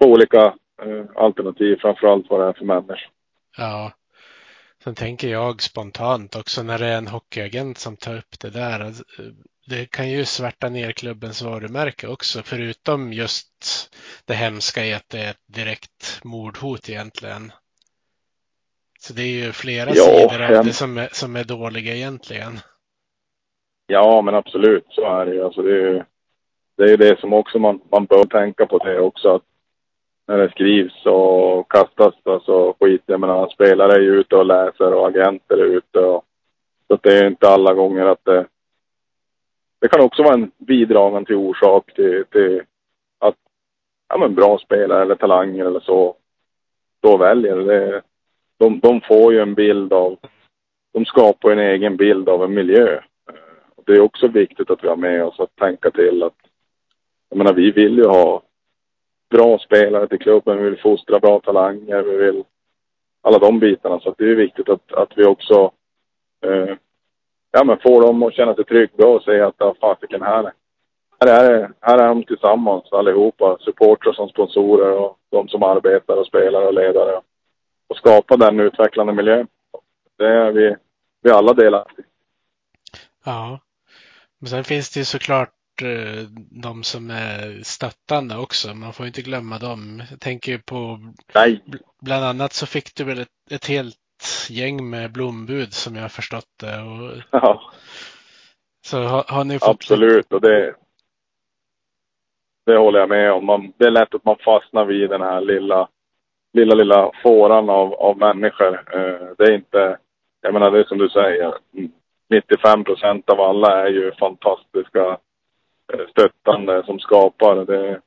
[0.00, 0.44] på olika
[0.82, 3.08] eh, alternativ, framförallt vad det är för människor.
[3.56, 3.92] Ja.
[4.84, 8.80] Sen tänker jag spontant också när det är en hockeyagent som tar upp det där.
[8.80, 8.92] Eh,
[9.66, 13.48] det kan ju svärta ner klubbens varumärke också, förutom just
[14.24, 17.52] det hemska i att det är ett direkt mordhot egentligen.
[19.00, 22.60] Så det är ju flera ja, sidor av det som är, som är dåliga egentligen.
[23.86, 25.44] Ja, men absolut så är det ju.
[25.44, 26.02] Alltså det är ju
[26.76, 29.34] det, är det som också man, man bör tänka på det också.
[29.34, 29.42] Att
[30.26, 33.02] när det skrivs och kastas alltså skit.
[33.06, 35.98] Jag menar spelare är ju ute och läser och agenter är ute.
[35.98, 36.24] Och,
[36.88, 38.46] så det är inte alla gånger att det
[39.84, 42.62] det kan också vara en bidragande till orsak till, till
[43.18, 43.34] att
[44.08, 46.16] ja, men bra spelare eller talanger eller så
[47.00, 47.56] då väljer.
[47.56, 48.02] Det,
[48.56, 50.16] de, de får ju en bild av,
[50.92, 53.00] de skapar en egen bild av en miljö.
[53.86, 56.36] Det är också viktigt att vi har med oss att tänka till att,
[57.28, 58.42] jag menar vi vill ju ha
[59.30, 62.44] bra spelare till klubben, vi vill fostra bra talanger, vi vill
[63.22, 64.00] alla de bitarna.
[64.00, 65.72] Så det är viktigt att, att vi också
[66.44, 66.76] eh,
[67.50, 70.52] ja, men får dem att känna sig trygga och säga att ja, fasiken här,
[71.20, 73.58] här, är, här är de tillsammans allihopa.
[73.60, 77.20] Supportrar som sponsorer och de som arbetar och spelar och ledare.
[77.88, 79.46] Och skapa den utvecklande miljön.
[80.18, 80.76] Det är vi,
[81.22, 82.04] vi alla delaktiga
[83.24, 83.58] Ja.
[84.44, 86.22] Men sen finns det ju såklart eh,
[86.62, 88.74] de som är stöttande också.
[88.74, 90.02] Man får inte glömma dem.
[90.10, 90.98] Jag tänker på
[91.34, 91.64] Nej.
[92.02, 93.96] bland annat så fick du väl ett, ett helt
[94.50, 96.82] gäng med blombud som jag har förstått det.
[96.82, 97.22] Och...
[97.30, 97.72] Ja.
[98.86, 99.68] Så har, har ni fått...
[99.68, 100.74] Absolut, och det,
[102.66, 103.46] det håller jag med om.
[103.46, 105.88] Man, det är lätt att man fastnar vid den här lilla,
[106.52, 108.74] lilla, lilla fåran av, av människor.
[108.74, 109.98] Eh, det är inte,
[110.40, 111.54] jag menar det är som du säger,
[112.30, 115.18] 95 procent av alla är ju fantastiska
[115.92, 117.56] eh, stöttande som skapar.
[117.56, 118.00] Det,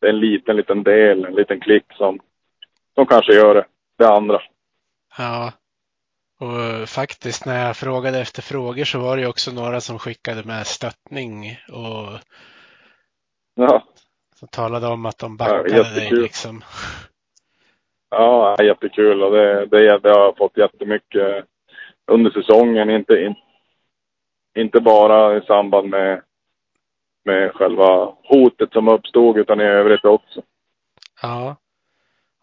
[0.00, 2.20] det är en liten, liten del, en liten klick som,
[2.94, 3.64] som kanske gör det,
[3.98, 4.40] det andra.
[5.18, 5.52] Ja,
[6.40, 10.66] och faktiskt när jag frågade efter frågor så var det också några som skickade med
[10.66, 12.18] stöttning och
[13.54, 13.84] ja.
[14.34, 16.62] som talade om att de backade ja, dig liksom.
[18.10, 21.44] Ja, jättekul och det, det, det har jag fått jättemycket
[22.06, 22.90] under säsongen.
[22.90, 23.34] Inte, in,
[24.58, 26.22] inte bara i samband med,
[27.24, 30.42] med själva hotet som uppstod utan i övrigt också.
[31.22, 31.56] Ja.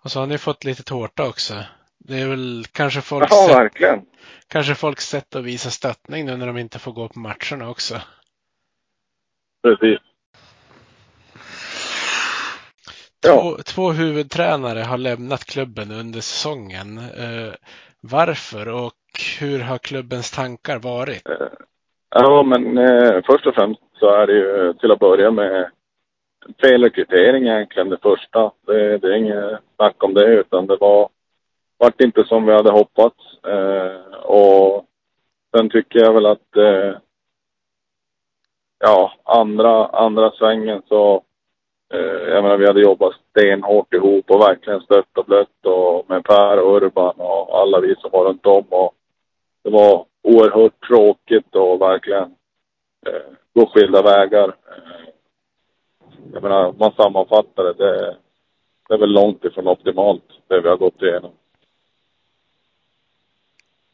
[0.04, 1.54] Och så har ni fått lite tårta också.
[1.98, 4.00] Det är väl kanske folks, ja, verkligen.
[4.00, 4.10] Sätt,
[4.48, 8.02] kanske folks sätt att visa stöttning nu när de inte får gå på matcherna också.
[9.64, 10.00] Precis.
[13.26, 13.58] Två, ja.
[13.66, 16.98] två huvudtränare har lämnat klubben under säsongen.
[16.98, 17.54] Eh,
[18.02, 18.94] varför och
[19.40, 21.24] hur har klubbens tankar varit?
[22.10, 25.72] Ja, men eh, först och främst så är det ju eh, till att börja med
[26.62, 28.52] felrekrytering egentligen det första.
[28.66, 31.10] Det, det är inget snack om det utan det var
[31.78, 33.44] vart inte som vi hade hoppats.
[33.44, 34.86] Eh, och
[35.56, 36.98] sen tycker jag väl att eh,
[38.80, 41.24] ja, andra, andra svängen så
[41.94, 46.24] eh, jag menar, vi hade jobbat stenhårt ihop och verkligen stött och blött och med
[46.24, 48.66] Per och Urban och alla vi som var runt om.
[48.70, 48.94] Och
[49.64, 52.36] det var oerhört tråkigt och verkligen
[53.08, 54.48] eh, gå skilda vägar.
[54.48, 55.10] Eh,
[56.34, 58.18] jag menar, man sammanfattar det, det,
[58.88, 61.32] det är väl långt ifrån optimalt det vi har gått igenom.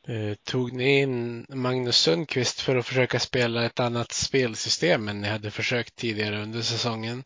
[0.07, 5.27] Eh, tog ni in Magnus Sundqvist för att försöka spela ett annat spelsystem än ni
[5.27, 7.23] hade försökt tidigare under säsongen?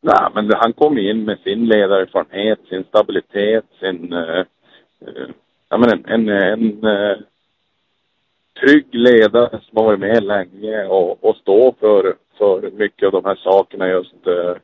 [0.00, 4.12] Nej, men han kom in med sin ledarerfarenhet, sin stabilitet, sin...
[4.12, 4.44] Uh,
[5.02, 5.30] uh,
[5.68, 7.18] ja, men en, en, en eh,
[8.60, 13.24] trygg ledare som har varit med länge och, och står för, för mycket av de
[13.24, 14.54] här sakerna just uh,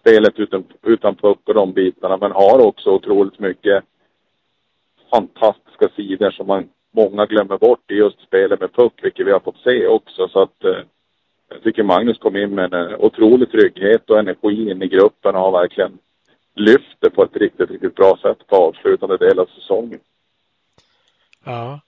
[0.00, 2.16] spelet utan, utan puck och de bitarna.
[2.16, 3.84] Men har också otroligt mycket
[5.10, 9.40] fantastiska sidor som man, många glömmer bort i just spelet med puck, vilket vi har
[9.40, 10.28] fått se också.
[10.28, 10.78] Så att uh,
[11.48, 15.40] jag tycker Magnus kom in med en otrolig trygghet och energi in i gruppen och
[15.40, 15.98] har verkligen
[16.54, 20.00] lyft det på ett riktigt, riktigt bra sätt på avslutande del av säsongen.
[21.44, 21.80] Ja.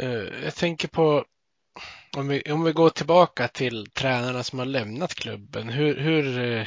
[0.00, 1.24] Uh, jag tänker på
[2.16, 5.68] om vi, om vi går tillbaka till tränarna som har lämnat klubben.
[5.68, 6.66] Hur, hur uh,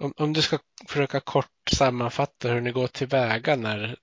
[0.00, 3.96] om, om du ska försöka kort sammanfatta hur ni går tillväga när,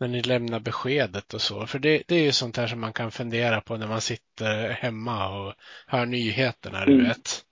[0.00, 1.66] när ni lämnar beskedet och så.
[1.66, 4.68] För det, det är ju sånt här som man kan fundera på när man sitter
[4.68, 5.54] hemma och
[5.86, 7.08] hör nyheterna, du Mm.
[7.08, 7.44] vet.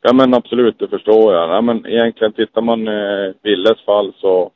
[0.00, 1.56] Ja men absolut, det förstår jag.
[1.56, 4.52] Ja, men egentligen tittar man eh, Willes fall så,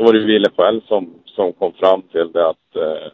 [0.00, 3.12] så var det ju Wille själv som, som kom fram till det att eh,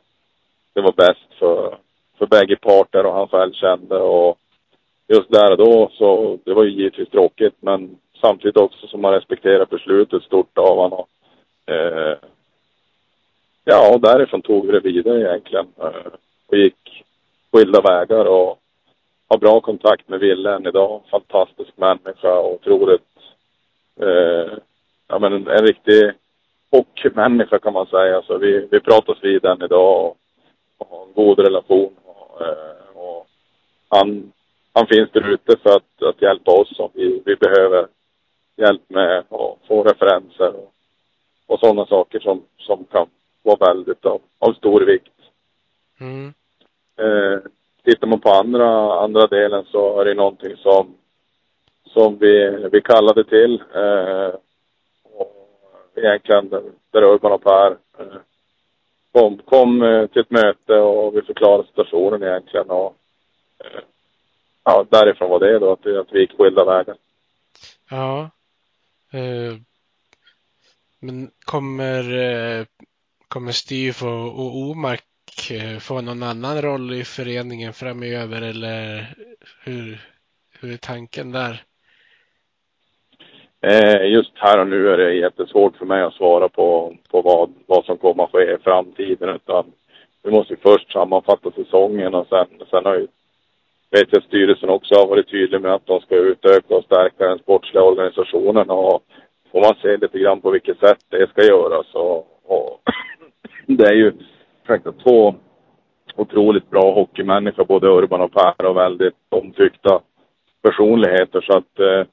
[0.75, 1.79] det var bäst för,
[2.19, 4.39] för bägge parter och han själv kände och
[5.09, 9.13] just där och då så, det var ju givetvis tråkigt men samtidigt också som man
[9.13, 11.05] respekterar beslutet stort av honom.
[11.67, 12.15] Eh,
[13.65, 15.67] ja, och därifrån tog vi det vidare egentligen.
[15.79, 16.13] Eh,
[16.47, 17.05] och gick
[17.53, 18.59] skilda vägar och
[19.29, 21.03] har bra kontakt med Wille än idag.
[21.11, 23.17] Fantastisk människa och otroligt,
[24.01, 24.59] eh,
[25.09, 26.13] ja men en, en riktig
[26.71, 28.23] hockeymänniska kan man säga.
[28.23, 30.17] Så vi, vi pratas vid än idag och,
[30.79, 31.93] och har en god relation.
[32.05, 33.27] Och, eh, och
[33.89, 34.33] han,
[34.73, 37.87] han finns där ute för att, att hjälpa oss om vi, vi behöver
[38.57, 40.73] hjälp med och få referenser och,
[41.47, 43.07] och sådana saker som, som kan
[43.43, 45.13] vara väldigt av, av stor vikt.
[46.01, 46.35] Mm.
[46.99, 47.39] Eh,
[47.85, 50.95] tittar man på andra, andra delen så är det någonting som,
[51.85, 53.63] som vi, vi kallade till.
[53.75, 54.35] Eh,
[55.97, 57.77] egentligen där, där Urban och Per
[59.13, 59.81] kom, kom
[60.13, 62.71] till ett möte och vi förklarade situationen egentligen.
[62.71, 62.97] Och,
[63.65, 63.81] eh,
[64.65, 66.97] ja, därifrån var det då att, vi- att vi gick skilda vägar.
[67.91, 68.31] Ja.
[69.13, 69.57] Eh,
[71.01, 72.67] men kommer, eh,
[73.29, 75.03] kommer Steve och, och Omark
[75.81, 79.15] få någon annan roll i föreningen framöver eller
[79.65, 80.01] hur,
[80.61, 81.63] hur är tanken där?
[83.61, 87.53] Eh, just här och nu är det jättesvårt för mig att svara på, på vad,
[87.67, 89.29] vad som kommer att ske i framtiden.
[89.29, 89.73] Utan
[90.23, 93.07] vi måste ju först sammanfatta säsongen och sen, sen har ju,
[93.91, 97.39] vet jag styrelsen också har varit tydlig med att de ska utöka och stärka den
[97.39, 98.71] sportsliga organisationen.
[98.71, 99.03] Och
[99.53, 101.87] får man se lite grann på vilket sätt det ska göras.
[101.95, 102.81] Och, och
[103.67, 104.13] det är ju
[104.67, 105.35] faktiskt två
[106.17, 110.01] otroligt bra hockeymänniskor, både Urban och Per, och väldigt omtyckta
[110.63, 111.41] personligheter.
[111.41, 112.07] Så att eh,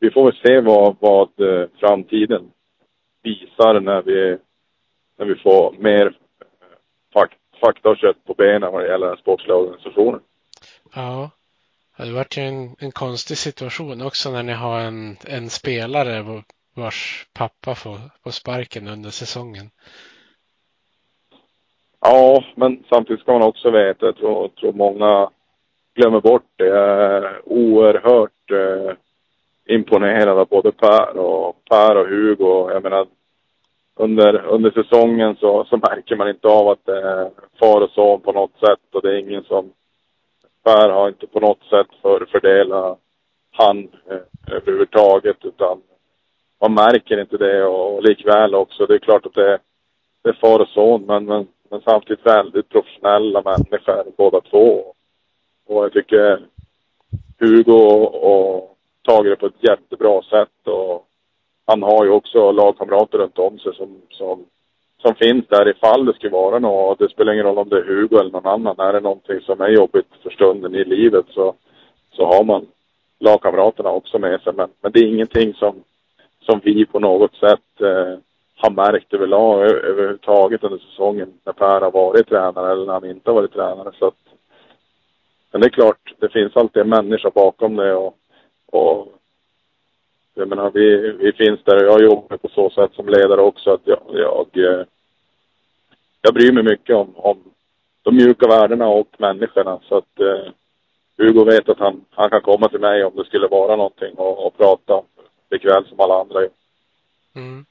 [0.00, 2.50] vi får väl se vad, vad eh, framtiden
[3.22, 4.38] visar när vi,
[5.18, 6.12] när vi får mer eh,
[7.14, 10.20] fak, fakta och kött på benen vad det gäller den sportsliga organisationen.
[10.94, 11.30] Ja.
[11.96, 16.42] Det vart ju en, en konstig situation också när ni har en, en spelare
[16.74, 19.70] vars pappa får, får sparken under säsongen.
[22.00, 25.30] Ja, men samtidigt ska man också veta, jag tror, jag tror många
[25.94, 26.68] glömmer bort det.
[26.68, 28.96] Är oerhört eh,
[29.68, 32.70] imponerad av både Per och, Per och Hugo.
[32.72, 33.06] Jag menar,
[33.96, 38.20] under, under säsongen så, så märker man inte av att det är far och son
[38.20, 39.72] på något sätt och det är ingen som
[40.64, 42.96] Per har inte på något sätt för, fördela
[43.50, 43.78] han
[44.10, 45.80] eh, överhuvudtaget utan
[46.60, 48.86] man märker inte det och, och likväl också.
[48.86, 49.58] Det är klart att det,
[50.22, 54.94] det är far och son men, men, men samtidigt väldigt professionella människor båda två.
[55.66, 56.40] Och jag tycker
[57.38, 58.77] Hugo och, och
[59.08, 61.06] tagit det på ett jättebra sätt och
[61.66, 64.44] han har ju också lagkamrater runt om sig som, som,
[65.02, 66.98] som finns där ifall det skulle vara något.
[66.98, 68.74] Det spelar ingen roll om det är Hugo eller någon annan.
[68.78, 71.54] Är det någonting som är jobbigt för stunden i livet så,
[72.12, 72.66] så har man
[73.18, 74.52] lagkamraterna också med sig.
[74.52, 75.74] Men, men det är ingenting som,
[76.40, 78.18] som vi på något sätt eh,
[78.56, 83.30] har märkt överlag överhuvudtaget under säsongen när Per har varit tränare eller när han inte
[83.30, 83.92] har varit tränare.
[83.98, 84.14] Så att,
[85.52, 88.14] men det är klart, det finns alltid en människa bakom det och,
[88.72, 89.18] och
[90.34, 93.70] jag menar, vi, vi finns där och jag jobbar på så sätt som ledare också
[93.70, 94.86] att jag, jag, eh,
[96.22, 97.38] jag bryr mig mycket om, om
[98.02, 100.52] de mjuka värdena och människorna så att eh,
[101.16, 104.46] Hugo vet att han, han kan komma till mig om det skulle vara någonting och,
[104.46, 105.02] och prata
[105.50, 106.50] likväl som alla andra gör.
[107.34, 107.66] Mm.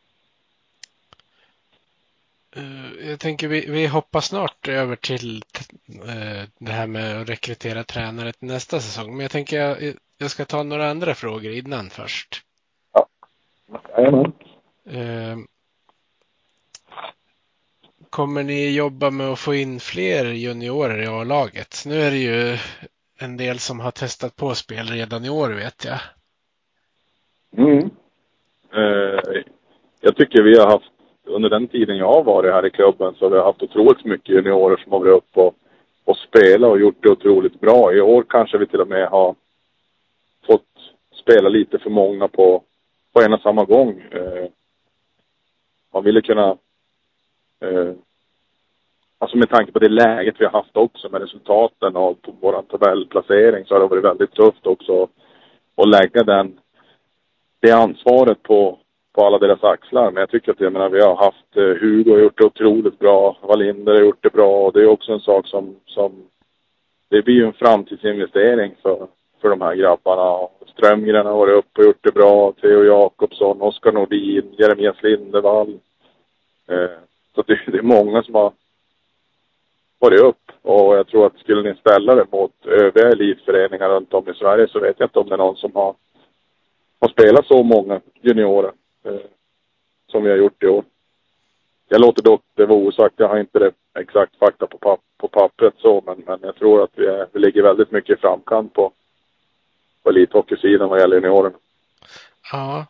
[2.56, 5.44] Eh, jag tänker vi, vi hoppar snart över till
[5.88, 9.12] eh, det här med att rekrytera tränare till nästa säsong.
[9.12, 12.42] Men jag tänker jag jag ska ta några andra frågor innan först.
[12.94, 13.08] Ja.
[13.98, 14.34] Jajamän.
[14.86, 15.38] Eh,
[18.10, 21.84] kommer ni jobba med att få in fler juniorer i A-laget?
[21.86, 22.58] Nu är det ju
[23.20, 26.00] en del som har testat på spel redan i år vet jag.
[27.58, 27.90] Mm.
[28.74, 29.44] Eh,
[30.02, 30.92] jag tycker vi har haft,
[31.26, 34.36] under den tiden jag har varit här i klubben så har vi haft otroligt mycket
[34.36, 35.56] juniorer som har varit upp och,
[36.06, 37.94] och spelat och gjort det otroligt bra.
[37.94, 39.36] I år kanske vi till och med har
[41.28, 42.64] spela lite för många på,
[43.14, 44.02] på en och samma gång.
[44.12, 44.50] Eh,
[45.94, 46.58] man ville kunna
[47.60, 47.94] eh,
[49.20, 52.62] Alltså med tanke på det läget vi har haft också med resultaten och på vår
[52.62, 55.08] tabellplacering så har det varit väldigt tufft också
[55.76, 56.60] att lägga den,
[57.60, 58.80] det ansvaret på,
[59.14, 60.12] på alla deras axlar.
[60.12, 63.00] Men jag tycker att jag menar, vi har haft eh, Hugo har gjort det otroligt
[63.00, 63.38] bra.
[63.42, 66.12] Wallinder har gjort det bra och det är också en sak som, som
[67.10, 69.08] det blir ju en framtidsinvestering för,
[69.42, 70.48] för de här grabbarna.
[70.66, 72.52] Strömgren har varit uppe och gjort det bra.
[72.52, 75.80] Theo Jakobsson, Oskar Nordin, Jeremias Lindevall.
[76.68, 76.98] Eh,
[77.36, 78.54] så det, det är många som har
[80.00, 80.52] varit upp.
[80.62, 84.68] Och jag tror att skulle ni ställa det mot övriga elitföreningar runt om i Sverige
[84.68, 85.96] så vet jag inte om det är någon som har,
[87.00, 88.72] har spelat så många juniorer
[89.04, 89.20] eh,
[90.12, 90.84] som vi har gjort i år.
[91.90, 93.16] Jag låter dock det vara osagt.
[93.18, 96.84] Jag har inte det exakt fakta på, papp, på pappret så, men, men jag tror
[96.84, 98.92] att vi, är, vi ligger väldigt mycket i framkant på,
[100.08, 101.58] på elithockeysidan vad gäller juniorerna.
[102.52, 102.86] Ja.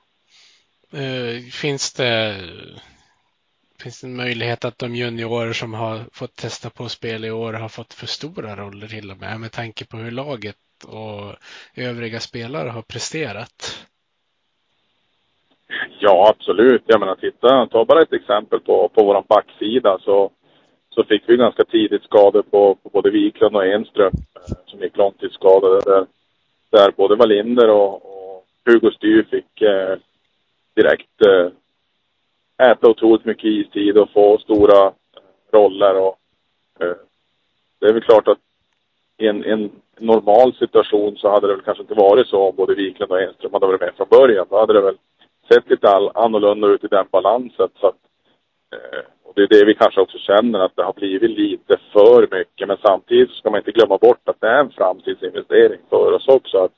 [0.93, 2.35] Uh, finns det
[3.83, 7.53] Finns det en möjlighet att de juniorer som har fått testa på spel i år
[7.53, 10.55] har fått för stora roller till och med med tanke på hur laget
[10.87, 11.35] och
[11.75, 13.87] övriga spelare har presterat?
[15.99, 16.83] Ja, absolut.
[16.85, 20.31] Jag menar, titta, ta bara ett exempel på, på vår backsida så,
[20.89, 24.97] så fick vi ganska tidigt skador på, på både Wiklund och Enström eh, som gick
[24.97, 26.05] långtidsskadade där,
[26.69, 29.97] där både Wallinder och, och Hugo Styr fick eh,
[30.75, 31.51] direkt eh,
[32.71, 34.91] äta otroligt mycket istid och få stora eh,
[35.51, 36.01] roller.
[36.01, 36.19] Och,
[36.79, 36.95] eh,
[37.79, 38.39] det är väl klart att
[39.17, 42.75] i en, en, normal situation så hade det väl kanske inte varit så om både
[42.75, 44.47] Wiklund och Enström hade varit med från början.
[44.49, 44.97] Då hade det väl
[45.53, 47.69] sett lite all, annorlunda ut i den balansen.
[47.79, 47.95] Så att,
[48.71, 52.21] eh, och det är det vi kanske också känner att det har blivit lite för
[52.37, 52.67] mycket.
[52.67, 56.57] Men samtidigt ska man inte glömma bort att det är en framtidsinvestering för oss också.
[56.57, 56.77] Att,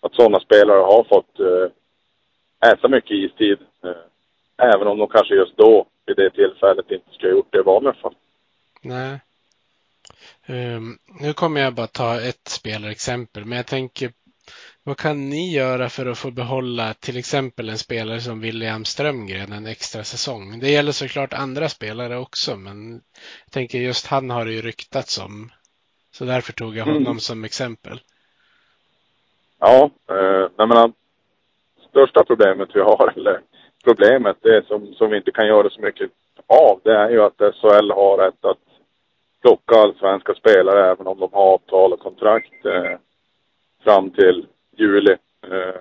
[0.00, 3.58] att sådana spelare har fått eh, äta mycket istid.
[3.84, 7.58] Eh, även om de kanske just då, vid det tillfället, inte skulle ha gjort det
[7.58, 8.14] i vanliga fall.
[8.82, 9.20] Nej.
[10.46, 14.12] Um, nu kommer jag bara ta ett spelarexempel, men jag tänker
[14.88, 19.52] vad kan ni göra för att få behålla till exempel en spelare som William Strömgren
[19.52, 20.58] en extra säsong?
[20.60, 22.92] Det gäller såklart andra spelare också, men
[23.44, 25.50] jag tänker just han har det ju ryktats om.
[26.10, 27.18] Så därför tog jag honom mm.
[27.18, 28.00] som exempel.
[29.58, 30.92] Ja, eh, jag menar,
[31.90, 33.40] största problemet vi har, eller
[33.84, 36.10] problemet, det som, som vi inte kan göra så mycket
[36.46, 38.64] av, det är ju att SHL har rätt att
[39.42, 42.98] plocka allsvenska spelare även om de har avtal och kontrakt eh,
[43.84, 44.46] fram till
[44.78, 45.16] juli
[45.50, 45.80] eh,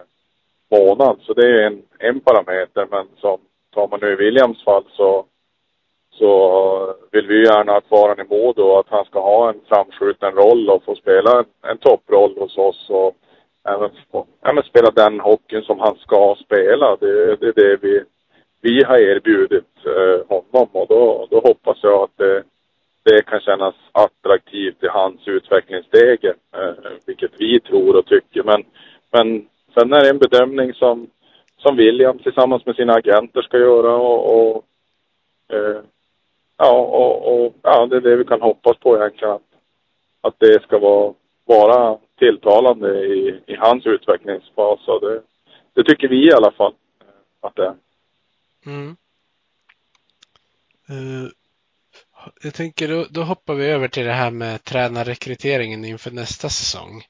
[0.71, 1.19] månad.
[1.21, 2.87] Så det är en, en parameter.
[2.91, 3.39] Men som
[3.73, 5.25] tar man nu i Williams fall så,
[6.11, 9.61] så vill vi gärna ha kvar honom i Modo och att han ska ha en
[9.67, 12.89] framskjuten roll och få spela en, en topproll hos oss.
[12.89, 13.15] Och,
[13.67, 13.89] även,
[14.45, 16.95] även spela den hockeyn som han ska spela.
[16.95, 18.03] Det, det är det vi,
[18.61, 22.43] vi har erbjudit eh, honom och då, då hoppas jag att det,
[23.07, 28.43] det kan kännas attraktivt i hans utvecklingsstege, eh, vilket vi tror och tycker.
[28.43, 28.63] Men,
[29.11, 31.07] men sen är det en bedömning som,
[31.57, 34.65] som William tillsammans med sina agenter ska göra och, och
[35.53, 35.81] eh,
[36.57, 39.33] ja, och, och, ja, det är det vi kan hoppas på egentligen.
[39.33, 39.41] Att,
[40.21, 41.13] att det ska vara,
[41.45, 44.87] vara tilltalande i, i hans utvecklingsfas.
[44.87, 45.21] Och det,
[45.73, 46.73] det tycker vi i alla fall
[47.41, 47.75] att det är.
[48.65, 48.95] Mm.
[50.89, 51.29] Uh,
[52.43, 57.01] jag tänker då, då, hoppar vi över till det här med tränarrekryteringen inför nästa säsong.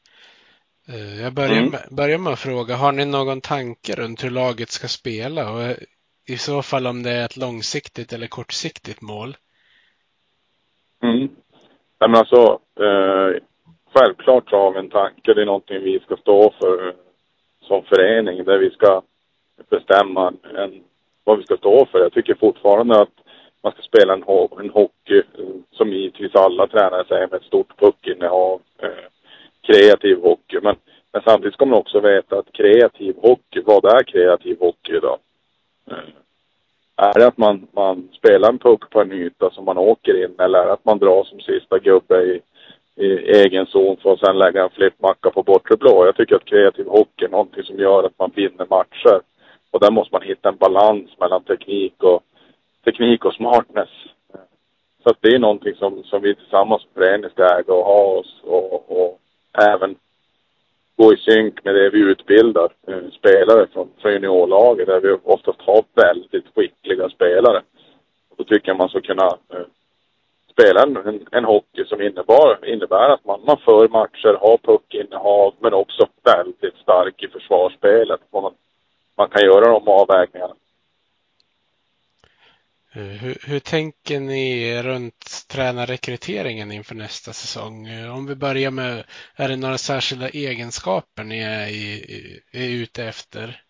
[0.90, 1.70] Uh, jag börjar, mm.
[1.70, 5.52] med, börjar med att fråga, har ni någon tanke runt hur laget ska spela?
[5.52, 5.76] Och
[6.28, 9.38] i så fall om det är ett långsiktigt eller kortsiktigt mål?
[11.04, 11.30] Mm.
[12.00, 13.42] Men alltså, eh,
[13.94, 15.34] självklart så har vi en tanke.
[15.34, 16.96] Det är någonting vi ska stå för
[17.62, 19.02] som förening där vi ska
[19.70, 20.84] bestämma en,
[21.24, 22.00] vad vi ska stå för.
[22.00, 23.27] Jag tycker fortfarande att
[23.68, 24.24] man ska spela en,
[24.60, 25.24] en hockey
[25.72, 28.62] som givetvis alla tränare säger med ett stort puckinnehav.
[28.82, 29.08] Eh,
[29.62, 30.60] kreativ hockey.
[30.62, 30.76] Men,
[31.14, 35.20] men samtidigt ska man också veta att kreativ hockey, vad är kreativ hockey idag?
[35.92, 35.98] Eh,
[36.96, 40.36] är det att man, man spelar en puck på en yta som man åker in
[40.40, 42.42] eller är det att man drar som sista gubbe i
[43.00, 46.06] i egen zon för att sen lägga en flippmacka på bortre blå.
[46.06, 49.22] Jag tycker att kreativ hockey är någonting som gör att man vinner matcher.
[49.72, 52.24] Och där måste man hitta en balans mellan teknik och,
[52.88, 53.90] teknik och smartness.
[55.04, 58.04] Så att det är någonting som, som vi tillsammans med föreningen ska äga och ha
[58.20, 59.20] oss och, och
[59.74, 59.96] även
[60.98, 65.62] gå i synk med det vi utbildar eh, spelare från, från juniorlaget där vi oftast
[65.62, 67.62] har väldigt skickliga spelare.
[68.30, 69.68] Och då tycker jag man ska kunna eh,
[70.52, 75.74] spela en, en hockey som innebär, innebär att man, man för matcher, har puckinnehav men
[75.74, 78.22] också väldigt stark i försvarsspelet.
[78.34, 78.54] Man,
[79.18, 80.54] man kan göra de avvägningarna.
[82.98, 87.88] Eh, hur, hur, tänker ni runt tränarrekryteringen inför nästa säsong?
[87.88, 89.04] Eh, om vi börjar med,
[89.36, 93.62] är det några särskilda egenskaper ni är, i, är ute efter?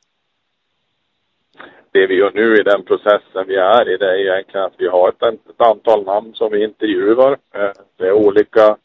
[1.91, 4.87] Det vi gör nu i den processen vi är i, det är egentligen att vi
[4.87, 7.31] har ett, ett antal namn som vi intervjuar.
[7.31, 8.77] Eh, det är olika,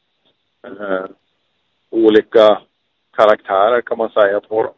[0.66, 1.04] eh,
[1.90, 2.62] olika
[3.16, 4.74] karaktärer kan man säga på dem.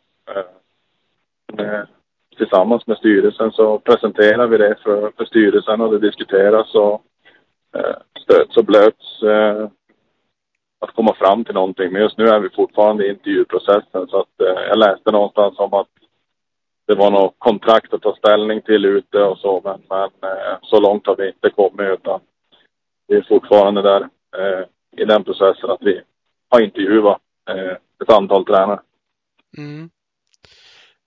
[2.36, 7.02] Tillsammans med styrelsen så presenterar vi det för, för styrelsen och det diskuteras och
[7.76, 9.68] eh, stöts och blöts eh,
[10.80, 11.92] att komma fram till någonting.
[11.92, 15.74] Men just nu är vi fortfarande i intervjuprocessen så att eh, jag läste någonstans om
[15.74, 15.88] att
[16.86, 20.80] det var något kontrakt att ta ställning till ute och så men, men eh, så
[20.80, 22.20] långt har vi inte kommit utan
[23.06, 24.00] vi är fortfarande där
[24.36, 24.64] eh,
[24.96, 26.00] i den processen att vi
[26.48, 27.20] har intervjuat
[27.50, 28.80] eh, ett antal tränare.
[29.58, 29.90] Mm.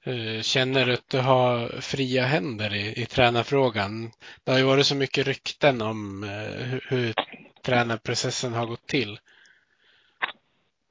[0.07, 4.11] Eh, känner du att du har fria händer i, i tränarfrågan?
[4.43, 7.13] Det har ju varit så mycket rykten om eh, hur, hur
[7.65, 9.19] tränarprocessen har gått till.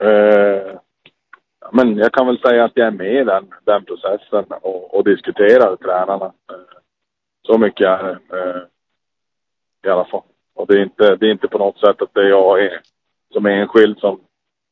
[0.02, 0.78] Eh,
[1.72, 5.04] men jag kan väl säga att jag är med i den, den processen och, och
[5.04, 6.26] diskuterar tränarna.
[6.26, 6.78] Eh,
[7.46, 8.62] så mycket är det eh,
[9.86, 10.22] i alla fall.
[10.54, 12.80] Och det är, inte, det är inte på något sätt att det är jag är,
[13.32, 14.20] som enskild som,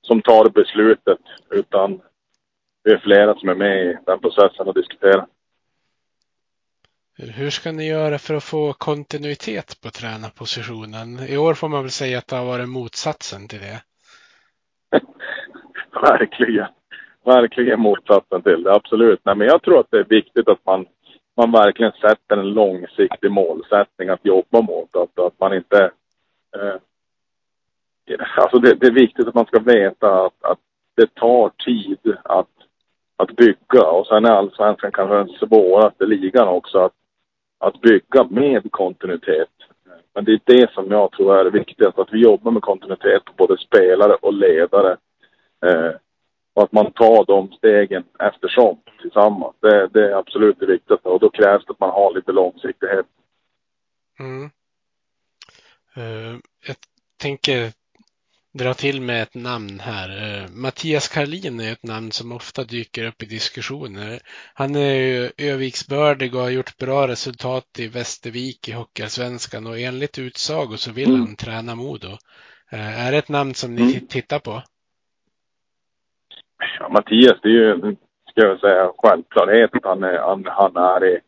[0.02, 1.20] som tar beslutet
[1.50, 2.00] utan
[2.84, 5.26] vi är flera som är med i den processen och diskuterar.
[7.18, 11.18] Hur ska ni göra för att få kontinuitet på tränarpositionen?
[11.28, 13.82] I år får man väl säga att det har varit motsatsen till det.
[16.10, 16.66] verkligen.
[17.24, 19.20] Verkligen motsatsen till det, absolut.
[19.24, 20.86] Nej, men jag tror att det är viktigt att man,
[21.36, 24.96] man verkligen sätter en långsiktig målsättning att jobba mot.
[24.96, 25.90] Att, att man inte...
[26.56, 26.76] Eh,
[28.36, 30.58] alltså det, det, är viktigt att man ska veta att, att
[30.96, 32.48] det tar tid att
[33.16, 36.92] att bygga och sen är allsvenskan kanske den svåraste ligan också att,
[37.58, 39.48] att bygga med kontinuitet.
[40.14, 43.24] Men det är det som jag tror är det viktigaste, att vi jobbar med kontinuitet
[43.24, 44.96] på både spelare och ledare.
[45.66, 45.92] Eh,
[46.54, 49.54] och att man tar de stegen eftersom tillsammans.
[49.60, 53.06] Det, det är absolut det viktigaste och då krävs det att man har lite långsiktighet.
[54.18, 54.50] Mm.
[55.96, 56.76] Uh, jag
[57.16, 57.72] tänker
[58.54, 60.08] dra till med ett namn här.
[60.08, 64.20] Uh, Mattias Karlin är ett namn som ofta dyker upp i diskussioner.
[64.54, 70.18] Han är ju Öviksbördig och har gjort bra resultat i Västervik i Hockeyallsvenskan och enligt
[70.18, 71.20] utsago så vill mm.
[71.20, 72.12] han träna Modo.
[72.72, 74.06] Uh, är det ett namn som ni mm.
[74.06, 74.62] tittar på?
[76.78, 77.96] Ja, Mattias, det är ju,
[78.30, 81.20] ska jag säga, självklarhet att han är, han, han är i,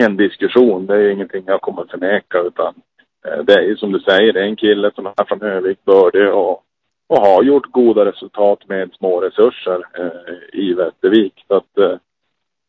[0.00, 0.86] en diskussion.
[0.86, 2.89] Det är ingenting jag kommer att förneka utan Eh,
[3.22, 6.34] det är ju som du säger, det är en kille som är från Övik, bördig
[6.34, 6.64] och,
[7.06, 11.44] och har gjort goda resultat med små resurser eh, i Västervik.
[11.48, 11.98] Så att eh,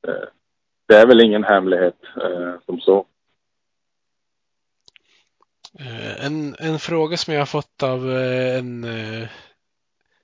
[0.07, 0.27] eh,
[0.87, 3.05] det är väl ingen hemlighet eh, som så.
[5.79, 8.11] Eh, en, en fråga som jag har fått av
[8.57, 8.83] en,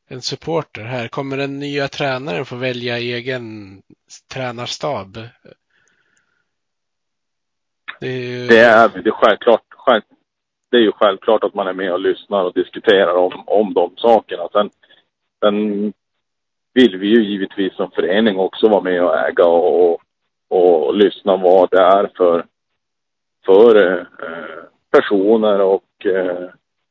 [0.08, 1.08] en supporter här.
[1.08, 3.82] Kommer den nya tränaren få välja egen
[4.34, 5.18] tränarstab?
[8.00, 10.02] Det är, det är, det är självklart, själv,
[10.70, 13.92] det är ju självklart att man är med och lyssnar och diskuterar om, om de
[13.98, 14.48] sakerna.
[14.54, 14.70] Sen,
[15.40, 15.94] sen
[16.74, 20.02] vill vi ju givetvis som förening också vara med och äga och, och,
[20.88, 22.46] och lyssna vad det är för,
[23.46, 24.06] för eh,
[24.92, 26.50] personer och eh,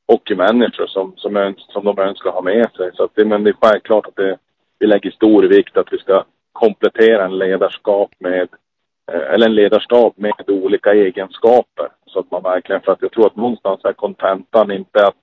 [0.08, 2.90] hockeymänniskor som, som, öns, som de önskar ha med sig.
[2.94, 4.38] Så att det, men det är självklart att det,
[4.78, 8.48] vi lägger stor vikt att vi ska komplettera en ledarskap med
[9.12, 11.88] eh, eller en ledarstab med olika egenskaper.
[12.06, 15.16] Så att man verkligen, för att jag tror att någonstans är kontentan inte att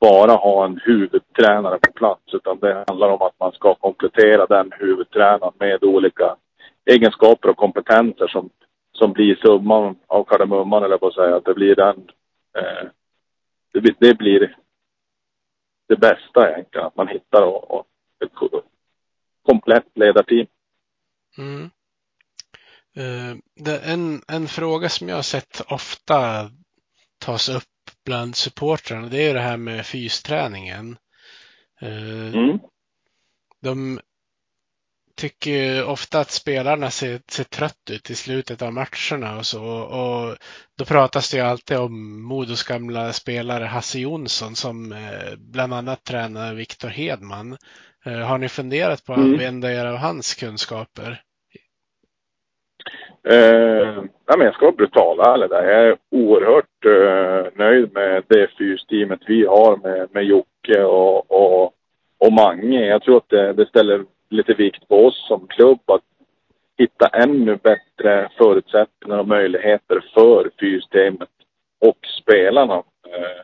[0.00, 4.72] bara ha en huvudtränare på plats utan det handlar om att man ska komplettera den
[4.78, 6.36] huvudtränaren med olika
[6.84, 8.50] egenskaper och kompetenser som,
[8.92, 12.10] som blir summan av kardemumman eller på att säga att det blir den
[12.58, 12.88] eh,
[13.72, 14.56] det, det, blir
[15.88, 17.86] det bästa egentligen att man hittar och, och
[18.24, 18.32] ett
[19.42, 20.46] komplett ledarteam.
[21.38, 21.70] Mm.
[22.96, 23.36] Eh,
[23.92, 26.50] en, en fråga som jag har sett ofta
[27.18, 27.64] tas upp
[28.04, 30.96] bland supportrarna, det är det här med fysträningen.
[31.80, 32.58] Eh, Mm.
[33.62, 34.00] De
[35.16, 39.64] tycker ofta att spelarna ser, ser trött ut i slutet av matcherna och så.
[39.64, 40.36] Och
[40.78, 46.04] då pratas det ju alltid om Modos gamla spelare Hasse Jonsson som eh, bland annat
[46.04, 47.56] tränar Viktor Hedman.
[48.04, 49.32] Har ni funderat på att Mm.
[49.32, 51.22] använda er av hans kunskaper?
[53.24, 54.02] Eh,
[54.36, 55.62] men jag ska vara brutal ärlig där.
[55.62, 61.74] Jag är oerhört eh, nöjd med det fyrsteamet vi har med, med Jocke och, och,
[62.18, 62.86] och Mange.
[62.86, 66.02] Jag tror att det, det ställer lite vikt på oss som klubb att
[66.78, 71.28] hitta ännu bättre förutsättningar och möjligheter för fyrsteamet
[71.80, 72.74] och spelarna.
[73.06, 73.42] Eh,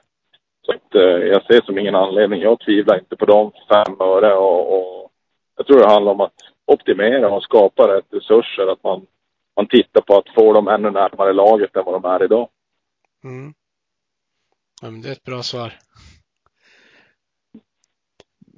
[0.63, 2.41] så att, eh, jag ser som ingen anledning.
[2.41, 5.11] Jag tvivlar inte på de fem öre och, och
[5.57, 8.73] jag tror det handlar om att optimera och skapa rätt resurser.
[8.73, 9.07] Att man
[9.57, 12.49] man tittar på att få dem ännu närmare laget än vad de är idag.
[13.25, 13.55] Mm.
[14.83, 15.73] Ja, men det är ett bra svar.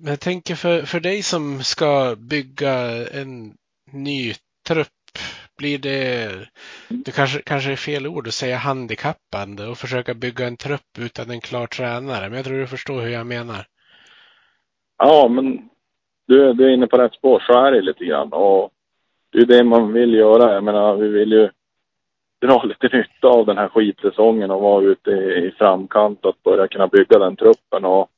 [0.00, 2.72] Men jag tänker för, för dig som ska bygga
[3.08, 3.54] en
[3.92, 4.34] ny
[4.66, 4.88] trupp,
[5.56, 6.30] blir det,
[6.88, 11.30] det kanske, kanske är fel ord att säga handikappande och försöka bygga en trupp utan
[11.30, 13.66] en klar tränare, men jag tror du förstår hur jag menar.
[14.98, 15.68] Ja, men
[16.26, 17.42] du, du är inne på rätt spår.
[17.46, 18.32] Så är det lite grann.
[18.32, 18.70] Och
[19.32, 20.54] det är det man vill göra.
[20.54, 21.48] Jag menar, vi vill ju
[22.40, 26.68] dra lite nytta av den här skitsäsongen och vara ute i, framkant och att börja
[26.68, 27.84] kunna bygga den truppen.
[27.84, 28.10] Och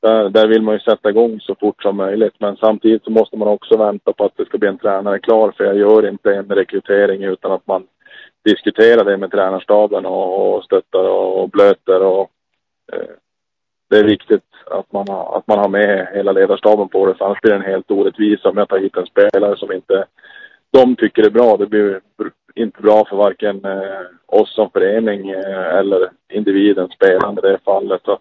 [0.00, 2.34] där, där vill man ju sätta igång så fort som möjligt.
[2.38, 5.52] Men samtidigt så måste man också vänta på att det ska bli en tränare klar.
[5.56, 7.86] För jag gör inte en rekrytering utan att man
[8.44, 12.02] diskuterar det med tränarstaben och, och stöttar och blöter.
[12.02, 12.30] Och,
[12.92, 13.14] eh,
[13.90, 17.14] det är viktigt att man, har, att man har med hela ledarstaben på det.
[17.14, 20.04] För annars blir det en helt orättvis om jag tar hit en spelare som inte
[20.70, 21.56] de tycker är bra.
[21.56, 22.00] Det blir
[22.54, 28.02] inte bra för varken eh, oss som förening eh, eller individen, spelaren i det fallet.
[28.04, 28.18] Så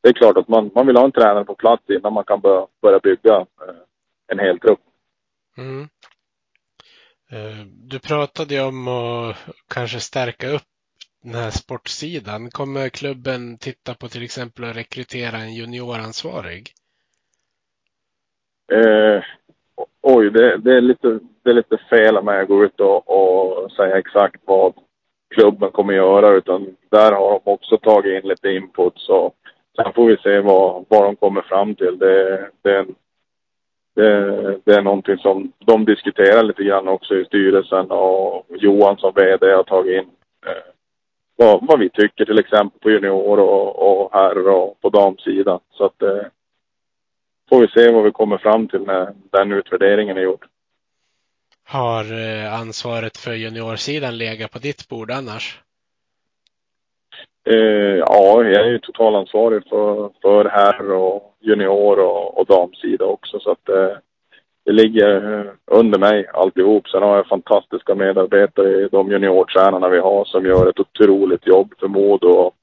[0.00, 2.40] det är klart att man, man vill ha en tränare på plats innan man kan
[2.40, 3.74] börja, börja bygga eh,
[4.32, 4.80] en hel trupp.
[5.58, 5.88] Mm.
[7.66, 9.36] Du pratade ju om att
[9.68, 10.62] kanske stärka upp
[11.22, 12.50] den här sportsidan.
[12.50, 16.72] Kommer klubben titta på till exempel att rekrytera en junioransvarig?
[18.72, 19.22] Eh,
[20.02, 23.10] oj, det, det, är lite, det är lite fel av mig att gå ut och,
[23.10, 24.72] och säga exakt vad
[25.34, 26.28] klubben kommer göra.
[26.30, 28.92] Utan där har de också tagit in lite input.
[28.96, 29.32] Så
[29.76, 31.98] sen får vi se vad, vad de kommer fram till.
[31.98, 32.94] Det, det, är en-
[33.94, 37.90] det, det är någonting som de diskuterar lite grann också i styrelsen.
[37.90, 40.08] Och Johan som VD har tagit in
[40.46, 40.72] eh,
[41.36, 45.60] vad, vad vi tycker till exempel på junior och, och herr och på damsidan.
[45.70, 46.22] Så att eh,
[47.48, 50.46] får vi se vad vi kommer fram till när den utvärderingen är gjord.
[51.64, 55.60] Har eh, ansvaret för juniorsidan legat på ditt bord annars?
[57.46, 63.40] Eh, ja, jag är ju totalansvarig för, för herr och junior och, och damsida också.
[63.40, 63.96] Så att eh,
[64.64, 66.88] det ligger eh, under mig alltihop.
[66.88, 71.74] Sen har jag fantastiska medarbetare i de juniortränarna vi har som gör ett otroligt jobb
[71.80, 72.28] för Modo.
[72.28, 72.54] Och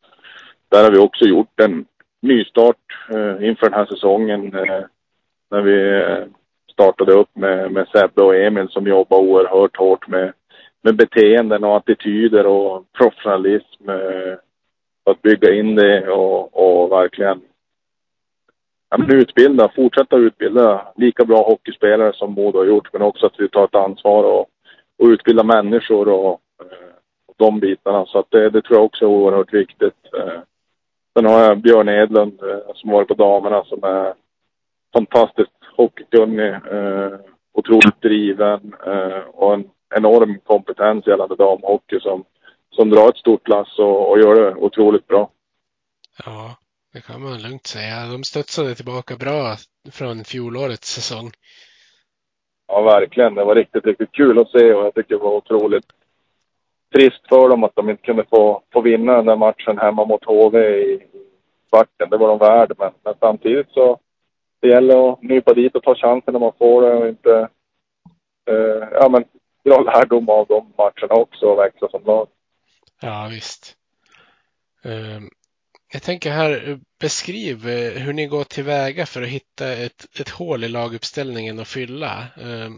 [0.69, 1.85] där har vi också gjort en
[2.21, 2.75] nystart
[3.09, 4.55] eh, inför den här säsongen.
[4.55, 4.83] Eh,
[5.51, 6.25] när vi eh,
[6.71, 10.33] startade upp med, med Sebbe och Emil som jobbar oerhört hårt med,
[10.81, 13.89] med beteenden och attityder och professionalism.
[13.89, 14.37] Eh,
[15.09, 17.41] att bygga in det och, och verkligen
[18.89, 22.93] ja, men utbilda, fortsätta utbilda lika bra hockeyspelare som Modo har gjort.
[22.93, 24.49] Men också att vi tar ett ansvar och,
[24.99, 26.33] och utbilda människor och,
[27.27, 28.05] och de bitarna.
[28.05, 30.13] Så att det, det tror jag också är oerhört viktigt.
[30.17, 30.39] Eh,
[31.13, 34.13] Sen har jag Björn Edlund eh, som varit på damerna som är
[34.93, 37.19] fantastiskt hockeykunnig, eh,
[37.53, 42.23] otroligt driven eh, och en enorm kompetens gällande damhockey som,
[42.69, 45.29] som drar ett stort lass och, och gör det otroligt bra.
[46.25, 46.55] Ja,
[46.93, 48.05] det kan man lugnt säga.
[48.11, 49.55] De studsade tillbaka bra
[49.91, 51.31] från fjolårets säsong.
[52.67, 53.35] Ja, verkligen.
[53.35, 55.85] Det var riktigt, riktigt kul att se och jag tycker det var otroligt
[56.93, 60.25] trist för dem att de inte kunde få, få vinna den där matchen hemma mot
[60.25, 61.07] HV i
[61.71, 62.09] backen.
[62.09, 63.99] Det var de värd, men, men samtidigt så
[64.59, 67.49] det gäller att nypa dit och ta chansen när man får det och inte
[68.49, 69.23] eh, ja, men,
[69.63, 72.27] dra lärdom av de matcherna också och växa som lag.
[73.01, 73.75] Ja, visst.
[74.83, 75.29] Um,
[75.93, 80.29] jag tänker här, eh, beskriv eh, hur ni går tillväga för att hitta ett, ett
[80.29, 82.13] hål i laguppställningen att fylla.
[82.41, 82.73] Ehm,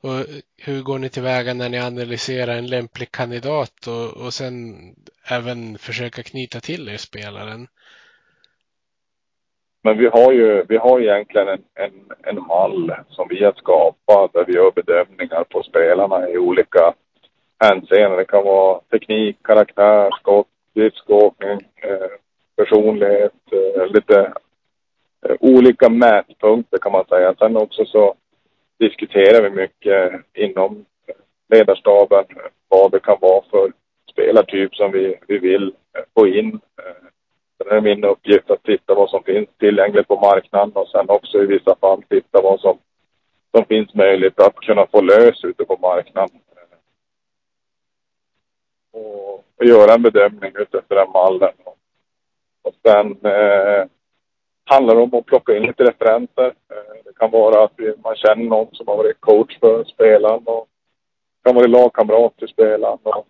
[0.00, 0.18] och
[0.66, 4.74] hur går ni tillväga när ni analyserar en lämplig kandidat och, och sen
[5.30, 7.66] även försöka knyta till er spelaren?
[9.82, 11.92] Men vi har ju, vi har egentligen en, en,
[12.22, 16.94] en mall som vi har skapat där vi gör bedömningar på spelarna i olika
[17.58, 18.18] hänseenden.
[18.18, 22.10] Det kan vara teknik, karaktär, skott, skridskoåkning, eh,
[22.56, 24.32] personlighet, eh, lite
[25.26, 27.34] eh, olika mätpunkter kan man säga.
[27.38, 28.14] Sen också så
[28.78, 30.84] diskuterar vi mycket inom
[31.48, 32.24] ledarstaben
[32.68, 33.72] vad det kan vara för
[34.12, 36.60] spelartyp som vi, vi vill eh, få in.
[37.58, 41.08] Sen är det min uppgift att titta vad som finns tillgängligt på marknaden och sen
[41.08, 42.78] också i vissa fall titta vad som,
[43.50, 46.40] som finns möjligt att kunna få lös ute på marknaden.
[48.92, 51.52] Och, och göra en bedömning utefter den mallen.
[51.64, 51.78] Och
[52.64, 53.86] och sen eh,
[54.64, 56.46] handlar det om att plocka in lite referenser.
[56.46, 60.68] Eh, det kan vara att man känner någon som har varit coach för spelaren och
[61.44, 62.98] kan vara lagkamrat till spelaren.
[63.02, 63.26] Och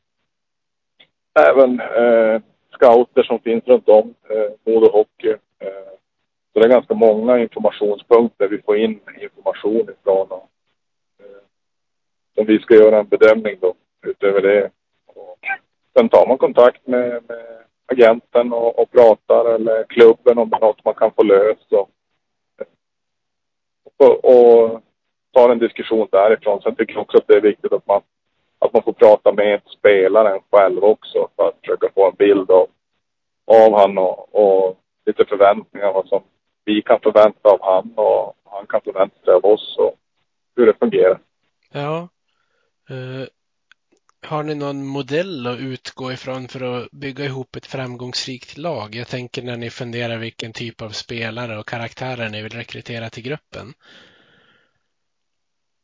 [1.40, 2.42] även eh,
[2.74, 5.30] scouter som finns runt om, eh, Modo Hockey.
[5.58, 5.94] Eh,
[6.52, 10.26] så det är ganska många informationspunkter vi får in information ifrån.
[10.30, 10.48] Och,
[11.18, 11.42] eh,
[12.34, 13.74] som vi ska göra en bedömning då
[14.06, 14.70] utöver det.
[15.06, 15.38] Och
[15.96, 20.60] sen tar man kontakt med, med agenten och, och, pratar eller klubben om det är
[20.60, 21.72] något man kan få löst.
[21.72, 21.90] Och,
[23.96, 24.82] och, och
[25.32, 26.62] tar en diskussion därifrån.
[26.62, 28.00] Sen tycker jag också att det är viktigt att man
[28.58, 32.68] att man får prata med spelaren själv också för att försöka få en bild av,
[33.44, 36.22] av han och, och lite förväntningar vad som
[36.64, 39.94] vi kan förvänta av han och han kan förvänta sig av oss och
[40.56, 41.18] hur det fungerar.
[41.72, 42.08] Ja.
[42.90, 43.28] Eh,
[44.24, 48.94] har ni någon modell att utgå ifrån för att bygga ihop ett framgångsrikt lag?
[48.94, 53.22] Jag tänker när ni funderar vilken typ av spelare och karaktärer ni vill rekrytera till
[53.22, 53.66] gruppen.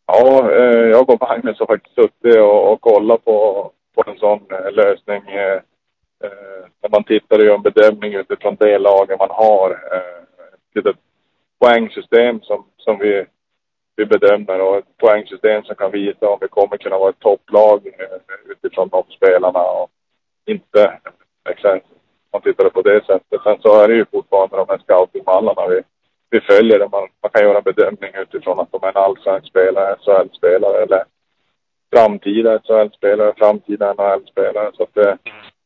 [0.06, 4.40] Ja, eh, jag och Magnus har faktiskt suttit och, och kollat på, på en sån
[4.50, 5.22] eh, lösning.
[5.34, 5.60] Eh,
[6.82, 9.70] när man tittar och gör en bedömning utifrån det laget man har.
[10.74, 10.96] Ett
[11.60, 13.24] poängsystem som, som vi,
[13.96, 17.82] vi bedömer och ett poängsystem som kan visa om vi kommer kunna vara ett topplag
[18.48, 19.90] utifrån de spelarna och
[20.46, 20.98] inte
[21.48, 21.86] exakt
[22.32, 23.42] man tittar på det sättet.
[23.42, 25.80] Sen så är det ju fortfarande de här scoutingmallarna vi,
[26.30, 26.88] vi följer det.
[26.88, 31.04] Man, man kan göra en bedömning utifrån att de är en allsvensk spelare, SHL-spelare eller
[31.92, 34.70] framtida SHL-spelare, framtida NHL-spelare.
[34.74, 35.18] Så att det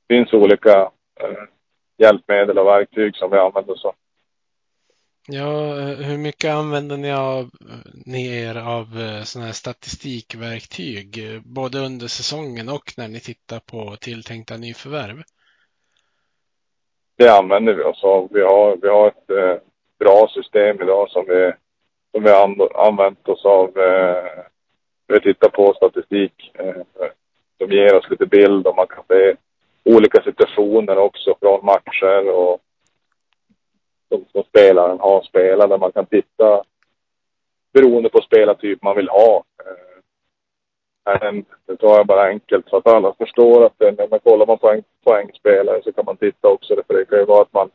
[0.09, 0.81] finns olika
[1.21, 1.45] eh,
[1.99, 3.95] hjälpmedel och verktyg som vi använder oss av.
[5.29, 11.41] Ja, eh, hur mycket använder ni, av, eh, ni er av eh, sådana här statistikverktyg,
[11.45, 15.23] både under säsongen och när ni tittar på tilltänkta nyförvärv?
[17.17, 18.29] Det använder vi oss av.
[18.33, 19.63] Vi har, vi har ett eh,
[19.99, 21.53] bra system idag som vi,
[22.13, 23.79] som vi har använt oss av.
[23.79, 24.45] Eh,
[25.07, 26.83] vi tittar på statistik eh,
[27.59, 29.35] som ger oss lite bild och man kan se
[29.85, 32.61] olika situationer också från matcher och
[34.15, 36.63] som, som spelaren har spelat där man kan titta
[37.73, 39.45] beroende på spelartyp man vill ha.
[39.65, 44.47] Eh, men det tar jag bara enkelt så att alla förstår att när man kollar
[44.47, 46.83] man poäng, poängspelare så kan man titta också.
[46.87, 47.71] För det kan ju vara att man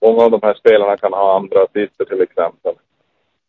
[0.00, 2.74] Många av de här spelarna kan ha andra assister till exempel.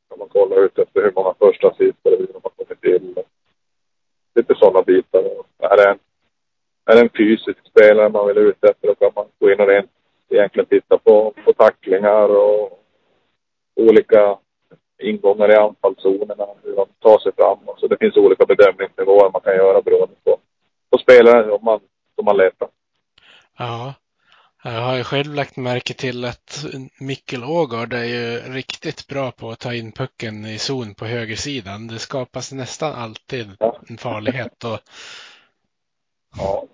[0.07, 3.15] Om man kollar ut efter hur många första assister hur de har kommit till.
[4.35, 5.23] Lite sådana bitar.
[5.59, 5.99] Är det en,
[6.85, 9.67] är det en fysisk spelare man vill ut efter då kan man gå in och
[9.67, 9.91] rent
[10.29, 12.79] egentligen titta på, på tacklingar och
[13.75, 14.37] olika
[14.99, 17.59] ingångar i anfallszonerna, hur de tar sig fram.
[17.77, 20.39] Så det finns olika bedömningsnivåer man kan göra beroende på,
[20.91, 21.79] på spelare som man,
[22.15, 22.67] som man letar.
[23.57, 23.93] Ja,
[24.63, 26.65] jag har ju själv lagt märke till att
[26.99, 31.87] Mikkel Ågård är ju riktigt bra på att ta in pucken i zon på högersidan.
[31.87, 33.47] Det skapas nästan alltid
[33.89, 34.63] en farlighet.
[34.63, 34.79] Och...
[36.37, 36.65] Ja,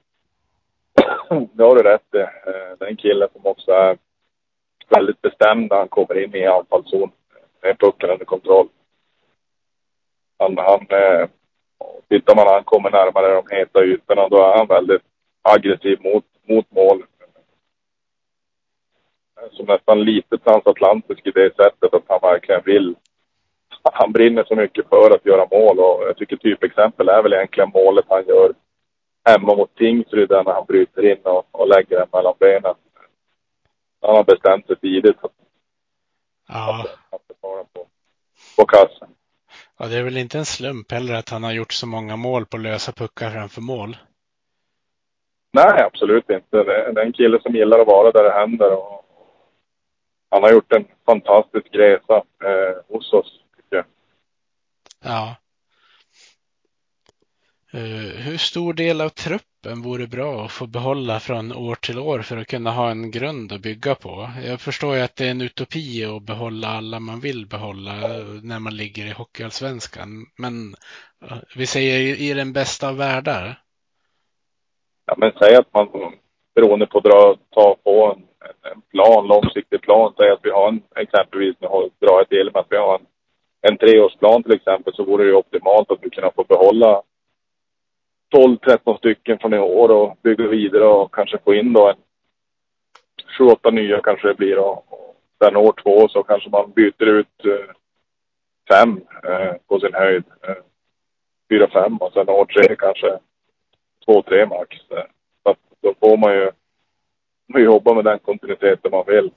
[1.53, 2.17] det har du rätt i.
[2.17, 3.97] Eh, den det är en kille som också är
[4.89, 7.11] väldigt bestämd när han kommer in i anfallszon
[7.61, 8.67] med pucken under kontroll.
[10.37, 11.27] Han, han, eh,
[12.09, 15.01] tittar man när han kommer närmare de heta ytorna, då är han väldigt
[15.41, 17.03] aggressiv mot, mot mål
[19.41, 22.95] eh, som nästan lite transatlantisk i det sättet att han verkligen vill.
[23.93, 27.71] Han brinner så mycket för att göra mål och jag tycker typexempel är väl egentligen
[27.73, 28.53] målet han gör
[29.25, 32.75] hemma mot Tingsryd när han bryter in och, och lägger den mellan benen.
[34.01, 35.31] Han har bestämt sig tidigt att,
[36.47, 36.85] ja.
[37.09, 37.87] att, att på,
[38.57, 39.09] på kassen.
[39.77, 42.45] Ja, det är väl inte en slump heller att han har gjort så många mål
[42.45, 43.97] på lösa puckar framför mål.
[45.53, 46.63] Nej, absolut inte.
[46.63, 49.05] Det är en kille som gillar att vara där det händer och,
[50.29, 53.85] han har gjort en fantastisk resa eh, hos oss, tycker jag.
[55.03, 55.35] Ja.
[57.75, 62.19] Eh, hur stor del av truppen vore bra att få behålla från år till år
[62.19, 64.29] för att kunna ha en grund att bygga på?
[64.45, 67.93] Jag förstår ju att det är en utopi att behålla alla man vill behålla
[68.43, 70.09] när man ligger i Hockeyallsvenskan.
[70.37, 70.53] Men
[71.25, 73.59] eh, vi säger i den bästa av världar.
[75.05, 75.87] Ja, men säg att man
[76.55, 78.23] beroende på att dra, ta på en,
[78.71, 80.13] en, plan, långsiktig plan.
[80.17, 81.67] Säg att vi har en, exempelvis, nu
[82.01, 83.05] drar jag till med att vi har en,
[83.61, 87.01] en treårsplan till exempel, så vore det ju optimalt att vi kunde få behålla
[88.33, 91.95] 12-13 stycken från i år och bygga vidare och kanske få in då en
[93.39, 94.59] 7-8 nya kanske det blir.
[94.59, 94.85] Och,
[95.43, 97.75] sen år två så kanske man byter ut eh,
[98.69, 100.23] fem eh, på sin höjd.
[100.47, 100.55] Eh,
[101.49, 103.19] fyra, fem och sen år tre kanske
[104.05, 104.77] två, tre max.
[104.89, 105.03] Eh,
[105.43, 106.51] så att då får man ju
[107.47, 109.31] man jobba med den kontinuiteten man vill.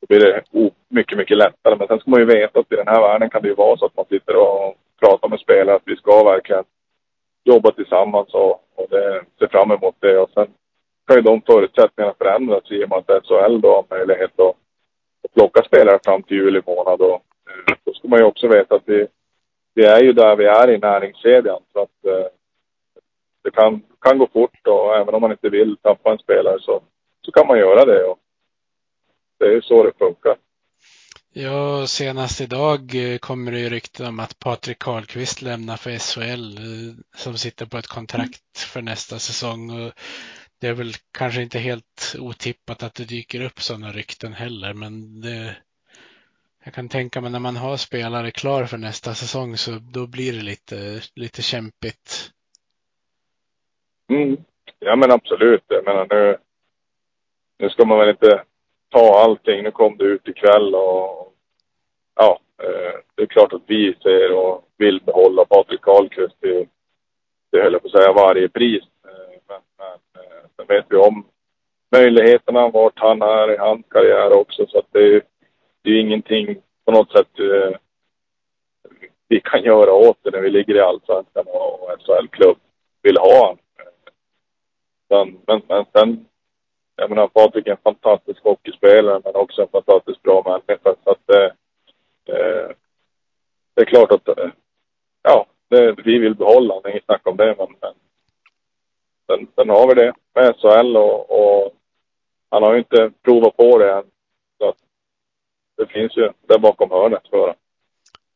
[0.00, 0.42] Då blir det
[0.88, 1.76] mycket, mycket lättare.
[1.76, 3.76] Men sen ska man ju veta att i den här världen kan det ju vara
[3.76, 6.64] så att man sitter och pratar med spelare att vi ska verkligen
[7.44, 10.18] jobba tillsammans och, och det, se fram emot det.
[10.18, 10.48] Och sen
[11.06, 14.56] kan ju de förutsättningarna förändras i och med att SHL då har möjlighet att,
[15.24, 17.00] att plocka spelare fram till juli månad.
[17.00, 19.06] Och, eh, då ska man ju också veta att vi,
[19.74, 21.62] vi är ju där vi är i näringskedjan.
[21.72, 22.26] Så att eh,
[23.42, 26.80] det kan, kan gå fort och även om man inte vill tappa en spelare så,
[27.22, 28.04] så kan man göra det.
[28.04, 28.18] Och
[29.38, 30.36] det är ju så det funkar.
[31.32, 36.58] Ja, senast idag eh, kommer det ju rykten om att Patrik Karlqvist lämnar för SHL
[36.58, 39.70] eh, som sitter på ett kontrakt för nästa säsong.
[39.70, 39.92] Och
[40.60, 45.20] det är väl kanske inte helt otippat att det dyker upp sådana rykten heller, men
[45.20, 45.56] det,
[46.64, 50.32] jag kan tänka mig när man har spelare klar för nästa säsong så då blir
[50.32, 52.30] det lite, lite kämpigt.
[54.10, 54.36] Mm.
[54.78, 55.64] Ja men absolut.
[55.68, 56.36] Jag menar nu,
[57.58, 58.44] nu ska man väl inte
[58.90, 59.62] ta allting.
[59.62, 61.34] Nu kom det ut ikväll och
[62.14, 66.66] ja, eh, det är klart att vi ser och vill behålla Patrik Karlqvist till,
[67.50, 68.82] till höll jag på att säga, varje pris.
[69.04, 71.24] Eh, men, men eh, sen vet vi om
[71.96, 74.66] möjligheterna, vart han är i hans karriär också.
[74.66, 75.22] Så att det,
[75.82, 77.76] det är ingenting på något sätt eh,
[79.28, 82.58] vi kan göra åt det när vi ligger i Allsvenskan och SHL-klubb
[83.02, 83.58] vill ha honom.
[83.78, 83.86] Eh,
[85.08, 86.26] men, men, men sen
[87.00, 90.94] jag menar, Patrik är en fantastisk hockeyspelare, men också en fantastiskt bra människa.
[91.04, 91.50] Så att, eh,
[92.36, 92.70] eh,
[93.74, 94.50] det är klart att, eh,
[95.22, 97.54] ja, det, vi vill behålla honom, inget snack om det.
[97.58, 97.94] Men, men
[99.26, 101.74] sen, sen har vi det med SHL och, och
[102.50, 104.04] han har ju inte provat på det än.
[104.58, 104.78] Så att
[105.76, 107.56] det finns ju där bakom hörnet för honom.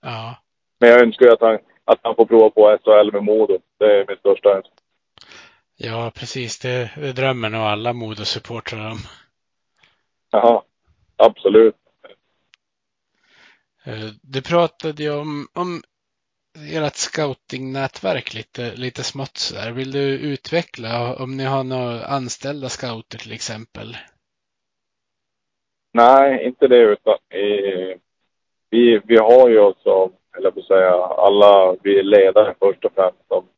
[0.01, 0.37] Ja.
[0.79, 3.59] Men jag önskar ju att han, att han får prova på SHL med Modo.
[3.79, 4.84] Det är min största önskan.
[5.77, 6.59] Ja, precis.
[6.59, 8.99] Det, det drömmer nog alla Modosupportrar om.
[10.31, 10.65] Ja,
[11.17, 11.77] absolut.
[13.85, 15.83] Eh, du pratade ju om, om
[16.73, 19.73] ert scoutingnätverk lite, lite smått så där.
[19.73, 23.97] Vill du utveckla om ni har några anställda scouter till exempel?
[25.93, 27.99] Nej, inte det utan eh,
[28.71, 33.29] vi, vi har ju också, eller på säga, alla vi är ledare först och främst
[33.29, 33.49] som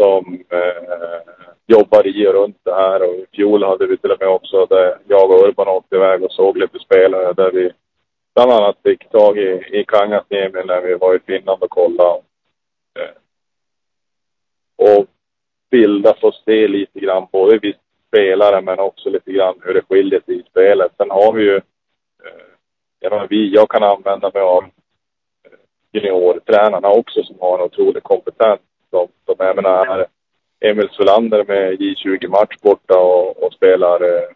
[0.00, 1.20] som eh,
[1.66, 3.02] jobbar i och runt det här.
[3.02, 6.22] Och i fjol hade vi till och med också där jag och Urban åkte iväg
[6.22, 7.72] och såg lite spelare där vi
[8.34, 12.20] bland annat fick tag i, i Kangasniemi när vi var i Finland och kollade.
[12.98, 13.16] Eh,
[14.76, 15.06] och
[15.70, 17.74] bilda och se lite grann både vi
[18.08, 20.92] spelare men också lite grann hur det skiljer sig i spelet.
[20.96, 22.46] Sen har vi ju, eh,
[23.00, 24.70] jag, vi, jag kan använda mig av eh,
[25.92, 28.60] juniortränarna också som har en otrolig kompetens
[28.90, 30.06] som, Men jag menar,
[30.60, 34.28] Emil Solander med J20-match borta och, och spelar eh,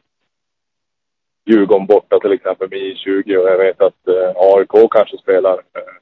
[1.46, 5.94] Djurgården borta till exempel med J20 och jag vet att eh, AIK kanske spelar eh,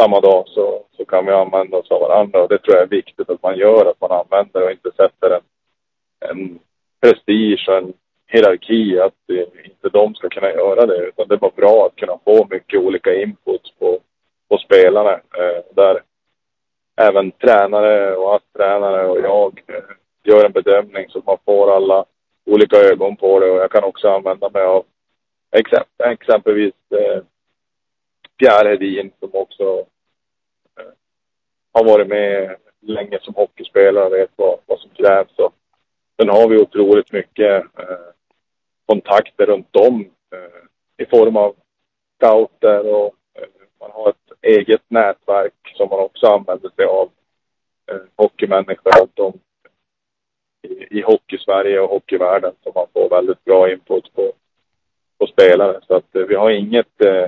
[0.00, 0.48] samma dag.
[0.48, 2.42] Så, så kan vi använda oss av varandra.
[2.42, 5.30] Och det tror jag är viktigt att man gör, att man använder och inte sätter
[5.30, 5.42] en,
[6.30, 6.58] en
[7.00, 7.92] prestige och en
[8.26, 11.06] hierarki att eh, inte de ska kunna göra det.
[11.08, 13.98] Utan det var bra att kunna få mycket olika inputs på,
[14.48, 16.00] på spelarna eh, där
[16.96, 19.84] även tränare och ASS-tränare och jag eh,
[20.24, 22.04] gör en bedömning så man får alla
[22.46, 24.84] olika ögon på det och jag kan också använda mig av
[26.04, 27.22] exempelvis eh,
[28.38, 29.78] Pierre Hedin som också
[30.80, 30.92] eh,
[31.72, 35.38] har varit med länge som hockeyspelare och vet vad, vad som krävs.
[35.38, 35.54] Och
[36.16, 38.08] sen har vi otroligt mycket eh,
[38.86, 40.00] kontakter runt om
[40.32, 41.54] eh, i form av
[42.16, 43.48] scouter och eh,
[43.80, 47.10] man har ett eget nätverk som man också använder sig av.
[47.90, 49.38] Eh, hockeymänniskor runt om
[50.62, 54.32] i, i hockeysverige och hockeyvärlden som man får väldigt bra input på,
[55.18, 55.80] på spelare.
[55.86, 57.26] Så att eh, vi har inget, eh,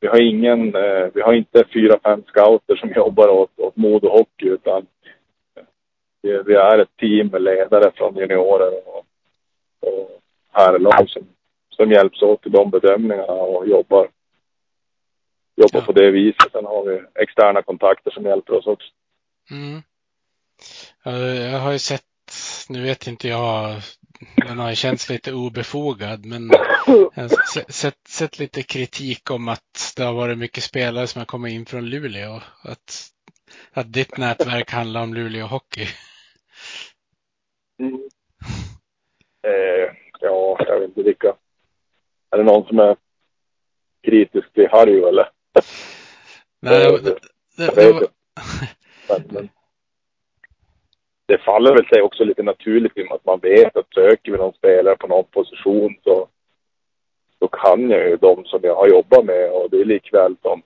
[0.00, 4.08] vi har ingen, eh, vi har inte fyra, fem scouter som jobbar åt, åt Modo
[4.08, 4.86] Hockey utan
[5.56, 5.64] eh,
[6.22, 9.06] vi, vi, är ett team med ledare från juniorer och,
[9.80, 10.20] och
[10.52, 11.22] herrlag som,
[11.70, 14.08] som hjälps åt i de bedömningarna och jobbar
[15.56, 15.86] jobbar ja.
[15.86, 16.52] på det viset.
[16.52, 18.88] Sen har vi externa kontakter som hjälper oss också.
[19.50, 19.82] Mm.
[21.52, 22.02] Jag har ju sett
[22.68, 23.76] nu vet inte jag,
[24.48, 26.50] den har känts lite obefogad, men
[26.86, 31.26] jag har sett, sett lite kritik om att det har varit mycket spelare som har
[31.26, 32.40] kommit in från Luleå.
[32.62, 33.10] Att,
[33.72, 35.86] att ditt nätverk handlar om Luleå Hockey.
[37.78, 38.08] Mm.
[39.42, 41.36] Eh, ja, jag vet inte vilka.
[42.30, 42.96] Är det någon som är
[44.02, 45.30] kritisk till Harry eller?
[46.60, 47.18] Nej, det,
[47.56, 49.48] det, det, var...
[51.26, 54.32] det faller väl sig också lite naturligt i och med att man vet att söker
[54.32, 56.28] vi någon spelare på någon position så,
[57.38, 60.62] så kan jag ju de som jag har jobbat med och det är likväl som,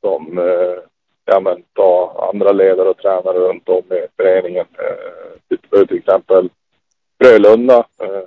[0.00, 0.78] som eh,
[1.24, 4.66] ja, men, ta andra ledare och tränare runt om i föreningen.
[4.78, 6.50] Eh, till exempel
[7.18, 7.86] Frölunda.
[7.98, 8.22] Eh,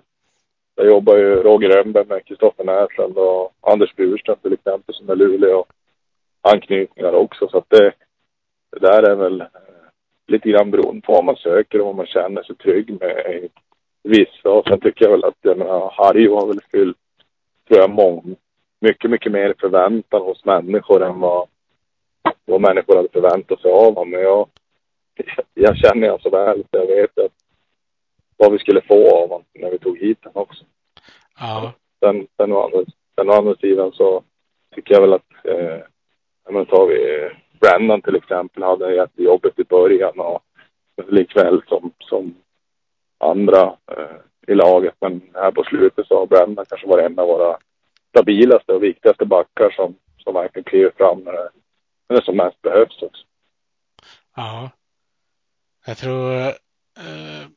[0.75, 5.15] där jobbar ju Roger Rönnberg med Kristoffer Näslund och Anders Burström till exempel som är
[5.15, 5.65] Luleå
[6.53, 7.47] anknytningar också.
[7.47, 7.93] Så att det,
[8.71, 9.47] det där är väl eh,
[10.27, 13.49] lite grann beroende på vad man söker och vad man känner sig trygg med
[14.03, 14.49] vissa.
[14.49, 16.97] Och sen tycker jag väl att, jag menar, Harry har väl fyllt,
[17.67, 18.35] tror jag, mång,
[18.79, 21.47] mycket, mycket mer förväntan hos människor än vad,
[22.45, 24.09] vad människor hade förväntat sig av honom.
[24.09, 24.47] Men jag,
[25.53, 27.31] jag känner honom så väl så jag vet att
[28.37, 30.63] vad vi skulle få av honom när vi tog hit honom också.
[31.39, 31.73] Ja.
[31.99, 34.23] Sen, sen, å andra, sen å andra sidan så
[34.75, 35.79] tycker jag väl att, eh,
[36.49, 40.43] men tar vi eh, Brandon till exempel hade jättejobbigt i början och
[41.07, 42.35] likväl som, som
[43.17, 44.17] andra eh,
[44.47, 44.95] i laget.
[45.01, 47.57] Men här på slutet så har Brandon kanske varit en av våra
[48.09, 51.49] stabilaste och viktigaste backar som, som verkligen kliver fram när det,
[52.09, 53.25] när det som mest behövs också.
[54.35, 54.69] Ja.
[55.85, 56.31] Jag tror
[56.97, 57.47] eh,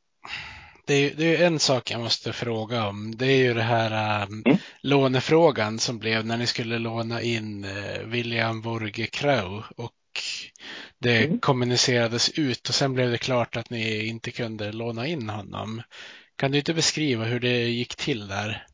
[0.89, 3.13] det är, det är en sak jag måste fråga om.
[3.17, 4.59] Det är ju det här um, mm.
[4.83, 9.93] lånefrågan som blev när ni skulle låna in uh, William Vorge Krau och
[10.99, 11.39] det mm.
[11.39, 15.83] kommunicerades ut och sen blev det klart att ni inte kunde låna in honom.
[16.37, 18.67] Kan du inte beskriva hur det gick till där?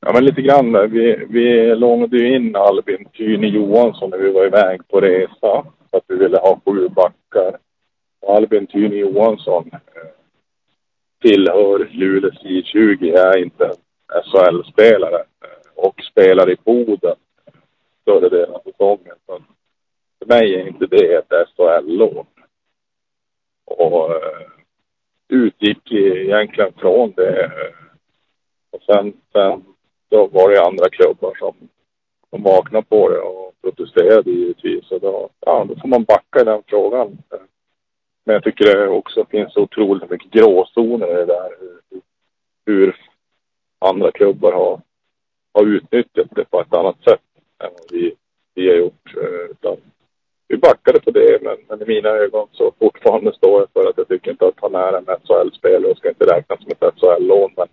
[0.00, 0.90] Ja, men lite grann.
[0.90, 5.66] Vi, vi lånade ju in Albin Tyne Johansson när vi var iväg på resa.
[5.90, 7.58] För att vi ville ha sju backar.
[8.28, 9.78] Albin Tyne Johansson eh,
[11.20, 13.72] tillhör Luleå J20 är inte
[14.24, 17.16] SHL-spelare eh, och spelar i Boden
[18.02, 19.14] större delen av säsongen.
[19.26, 19.40] Så
[20.18, 22.26] för mig är inte det ett SHL-lån.
[23.64, 24.48] Och uh,
[25.28, 27.44] utgick egentligen från det.
[27.44, 27.74] Eh,
[28.70, 29.64] och sen, sen
[30.08, 31.54] då var det andra klubbar som,
[32.30, 34.90] som vaknade på det och protesterade givetvis.
[34.90, 37.18] Och då, ja, då får man backa i den frågan.
[38.26, 41.50] Men jag tycker det också finns otroligt mycket gråzoner i det där.
[41.60, 42.02] Hur,
[42.66, 42.96] hur
[43.78, 44.80] andra klubbar har,
[45.54, 47.20] har utnyttjat det på ett annat sätt
[47.64, 48.14] än vad vi,
[48.54, 49.14] vi har gjort.
[49.16, 49.76] Eh, utan
[50.48, 53.98] vi backade på det, men, men, i mina ögon så fortfarande står jag för att
[53.98, 57.52] jag tycker inte att han är en SHL-spelare och ska inte räknas som ett SHL-lån.
[57.56, 57.68] Men,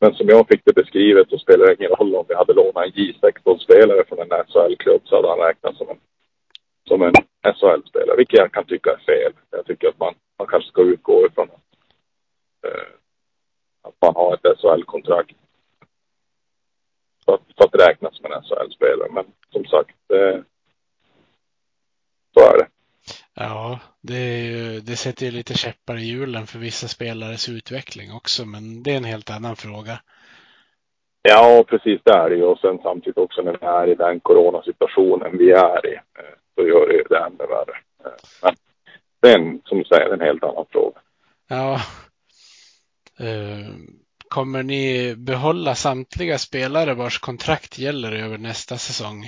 [0.00, 2.84] men som jag fick det beskrivet så spelar det ingen roll om vi hade lånat
[2.86, 6.00] en J16-spelare från en SHL-klubb så hade han räknats som en
[6.88, 7.12] som en
[7.54, 9.32] SHL-spelare, vilket jag kan tycka är fel.
[9.50, 12.88] Jag tycker att man, man kanske ska utgå ifrån att, eh,
[13.82, 15.36] att man har ett SHL-kontrakt.
[17.24, 19.08] För att, för att räknas som en SHL-spelare.
[19.12, 20.40] Men som sagt, eh,
[22.34, 22.66] så är det.
[23.34, 28.46] Ja, det, ju, det sätter ju lite käppar i hjulen för vissa spelares utveckling också,
[28.46, 30.00] men det är en helt annan fråga.
[31.22, 32.44] Ja, precis det är det ju.
[32.44, 35.98] Och sen samtidigt också när vi är i den coronasituationen vi är i.
[36.60, 37.76] Så gör det det ännu värre.
[38.42, 38.54] Men
[39.20, 41.00] det är en, som du säger, en helt annan fråga.
[41.48, 41.74] Ja.
[43.20, 43.74] Eh,
[44.28, 49.24] kommer ni behålla samtliga spelare vars kontrakt gäller över nästa säsong?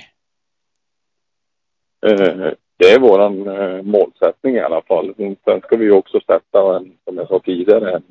[2.07, 5.15] Eh, det är våran eh, målsättning i alla fall.
[5.45, 8.05] Sen ska vi också sätta en, som jag sa tidigare, en,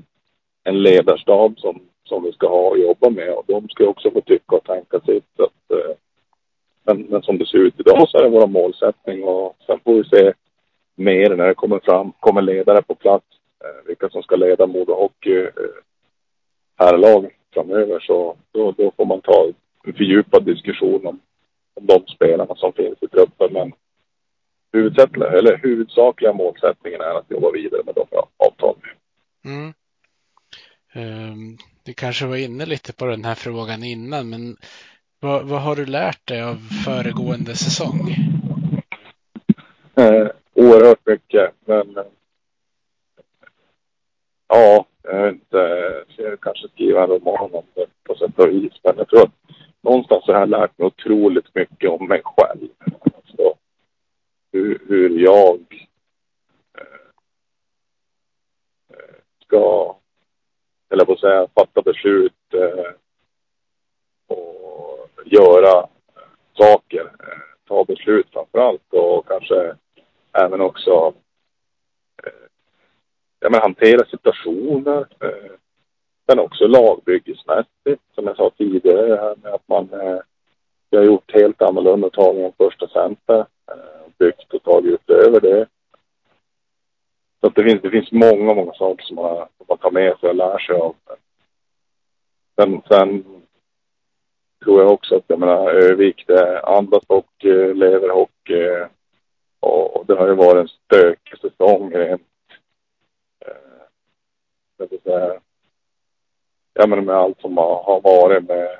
[0.63, 4.21] en ledarstab som, som vi ska ha och jobba med och de ska också få
[4.21, 5.25] tycka och tänka sitt.
[5.37, 5.51] Så att,
[6.83, 9.93] men, men som det ser ut idag så är det vår målsättning och sen får
[9.93, 10.33] vi se
[10.95, 13.25] mer när det kommer fram, kommer ledare på plats,
[13.63, 15.51] eh, vilka som ska leda Modo Hockey eh,
[16.77, 17.99] herrlag framöver.
[17.99, 19.45] Så då, då får man ta
[19.83, 21.19] en fördjupad diskussion om,
[21.73, 23.53] om de spelarna som finns i truppen.
[23.53, 23.73] Men
[24.73, 28.05] huvudsakliga, eller huvudsakliga målsättningen är att jobba vidare med de
[28.37, 28.75] avtal
[29.45, 29.73] mm.
[30.93, 34.57] Ehm, um, Du kanske var inne lite på den här frågan innan, men
[35.21, 36.55] vad, vad har du lärt dig av
[36.85, 38.15] föregående säsong?
[39.95, 42.03] Eh, oerhört mycket, men eh,
[44.47, 45.57] ja, jag vet inte,
[46.17, 49.33] jag kanske skriva en roman om det på sätt och vis, men jag tror att
[49.81, 52.69] någonstans har jag lärt mig otroligt mycket om mig själv.
[53.15, 53.53] Alltså,
[54.51, 55.89] hur, hur jag
[56.77, 56.85] eh,
[59.45, 59.95] ska,
[60.89, 62.91] eller på att säga, fatta beslut eh,
[64.27, 65.87] och göra
[66.57, 67.01] saker.
[67.01, 69.75] Eh, ta beslut framför allt och kanske
[70.31, 71.13] även också
[72.23, 72.47] eh,
[73.39, 75.07] ja, men hantera situationer.
[75.19, 75.51] Eh,
[76.27, 79.89] men också lagbyggesmässigt, som jag sa tidigare, här med att man
[80.89, 83.45] vi har gjort helt annorlunda tagning än första center.
[84.17, 85.67] Byggt och tagit utöver det.
[87.39, 90.19] Så att det finns, det finns många, många saker som man, som man tar med
[90.19, 90.95] sig och lär sig av.
[92.55, 93.23] Sen, sen
[94.63, 98.63] tror jag också att, jag menar, eh, Övik, det andas hockey, eh, lever hockey.
[98.63, 98.87] Eh,
[99.59, 102.21] och, och det har ju varit en stökig säsong rent,
[104.77, 105.39] jag vill säga,
[106.73, 108.77] ja men med allt som har, varit med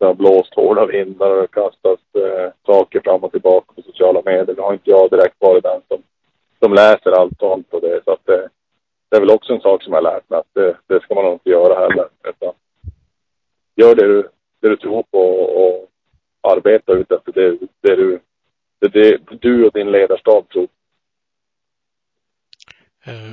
[0.00, 4.56] det har blåst hårda vindar och kastats eh, saker fram och tillbaka på sociala medier.
[4.56, 6.02] Nu har inte jag direkt varit den som,
[6.58, 8.00] som läser allt sånt på det.
[8.04, 8.44] Så att eh,
[9.08, 11.24] det är väl också en sak som jag lärt mig att det, det ska man
[11.24, 12.08] nog inte göra heller.
[12.24, 12.52] Utan
[13.80, 14.28] gör det du,
[14.60, 15.18] det du tror på
[15.62, 15.90] och
[16.52, 17.20] arbeta ut det,
[17.82, 18.20] det, du,
[18.80, 20.68] det, det du och din ledarstab tror.
[23.04, 23.32] Eh,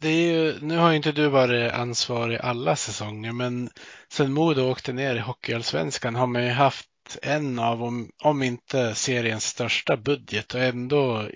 [0.00, 3.70] det är ju, nu har inte du varit ansvarig alla säsonger, men
[4.08, 6.88] sen Modo åkte ner i Hockeyallsvenskan har man ju haft
[7.22, 11.28] en av, om, om inte seriens största budget och ändå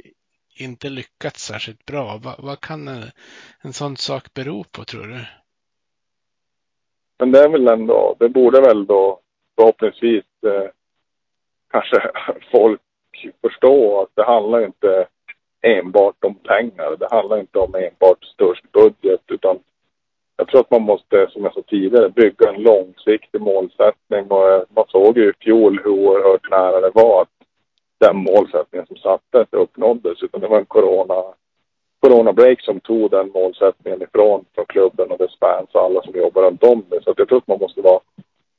[0.56, 2.16] inte lyckats särskilt bra.
[2.16, 3.10] Va, vad kan en,
[3.60, 5.24] en sån sak bero på tror du?
[7.18, 9.20] Men det är väl ändå, det borde väl då
[9.56, 10.70] förhoppningsvis eh,
[11.70, 12.10] kanske
[12.52, 12.80] folk
[13.42, 15.06] förstå att det handlar inte
[15.62, 16.96] enbart om pengar.
[16.98, 19.58] Det handlar inte om enbart störst budget utan
[20.36, 24.30] jag tror att man måste, som jag sa tidigare, bygga en långsiktig målsättning.
[24.30, 27.28] Och eh, man såg ju i fjol hur oerhört nära det var att
[27.98, 30.22] den målsättningen som sattes uppnåddes.
[30.22, 31.34] Utan det var en corona,
[32.04, 36.42] corona-break som tog den målsättningen ifrån från klubben och dess fans och alla som jobbar
[36.42, 37.02] runt om det.
[37.02, 38.00] Så jag tror att man måste vara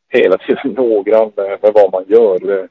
[0.10, 2.40] hela tiden noggrann med, med vad man gör.
[2.40, 2.68] Det,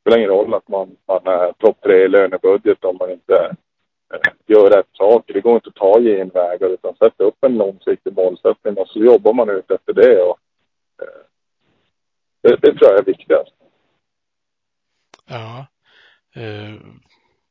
[0.00, 3.56] spelar ingen roll att man, man är topp tre i lönebudget om man inte
[4.14, 5.34] eh, gör rätt saker.
[5.34, 9.32] Det går inte att ta genvägar utan sätta upp en långsiktig målsättning och så jobbar
[9.32, 10.22] man ut efter det.
[10.22, 10.38] Och,
[11.02, 11.22] eh,
[12.42, 13.54] det, det tror jag är viktigast.
[15.26, 15.66] Ja.
[16.34, 16.74] Eh,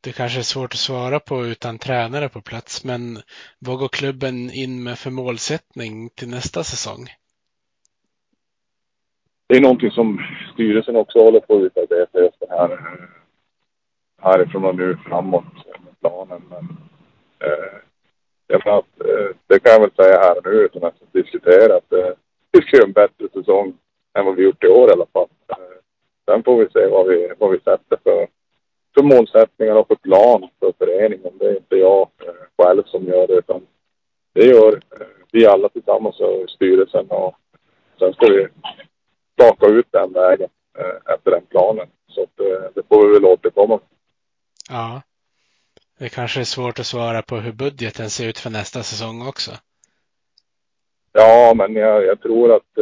[0.07, 3.19] det kanske är svårt att svara på utan tränare på plats, men
[3.59, 7.07] vad går klubben in med för målsättning till nästa säsong?
[9.47, 10.19] det är någonting som
[10.53, 12.79] styrelsen också håller på att utarbeta just det här
[14.21, 16.41] härifrån och nu framåt med planen.
[16.49, 16.77] Men
[17.39, 17.77] eh,
[18.47, 21.77] jag menar att, eh, det kan jag väl säga här och nu utan att diskutera
[21.77, 22.13] att eh,
[22.51, 23.73] vi ska göra en bättre säsong
[24.17, 25.29] än vad vi gjort i år i alla fall.
[25.47, 25.77] Eh,
[26.25, 28.27] sen får vi se vad vi, vad vi sätter för,
[28.97, 31.37] för målsättningar och för plan för föreningen.
[31.39, 33.61] Det är inte jag eh, själv som gör det utan
[34.33, 37.35] det gör eh, vi alla tillsammans och styrelsen och
[37.99, 38.47] sen ska vi
[39.33, 41.87] staka ut den vägen eh, efter den planen.
[42.07, 42.37] Så att,
[42.75, 43.79] det får vi väl återkomma
[44.69, 45.01] Ja.
[45.99, 49.51] Det kanske är svårt att svara på hur budgeten ser ut för nästa säsong också.
[51.11, 52.73] Ja, men jag, jag tror att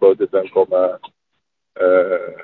[0.00, 0.88] budgeten kommer
[1.80, 2.40] eh,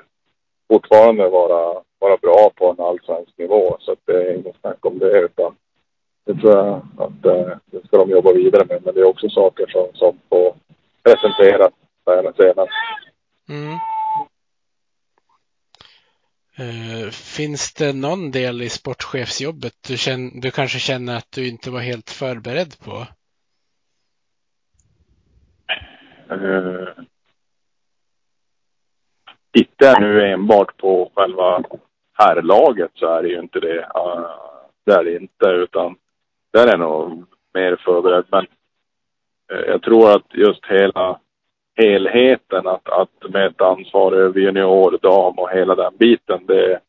[0.67, 3.77] fortfarande vara, vara bra på en allsvensk nivå.
[3.79, 5.19] Så att det är inget snack om det.
[5.19, 5.55] Utan
[6.25, 8.81] det tror jag att eh, det ska de jobba vidare med.
[8.85, 10.55] Men det är också saker som, som får
[11.03, 11.73] presenteras
[12.37, 12.67] senare.
[13.49, 13.79] Mm.
[16.59, 21.71] Uh, finns det någon del i sportchefsjobbet du, känner, du kanske känner att du inte
[21.71, 23.07] var helt förberedd på?
[26.31, 26.89] Uh,
[29.53, 31.63] tittar nu enbart på själva
[32.19, 33.79] herrlaget så är det ju inte det.
[33.79, 34.29] Uh,
[34.85, 35.95] det är det inte, utan
[36.53, 38.25] där är nog mer förberedd.
[38.31, 38.47] Men
[39.53, 41.19] uh, jag tror att just hela
[41.75, 46.45] helheten att, att med ett ansvar över junior, dam och hela den biten.
[46.45, 46.79] Det,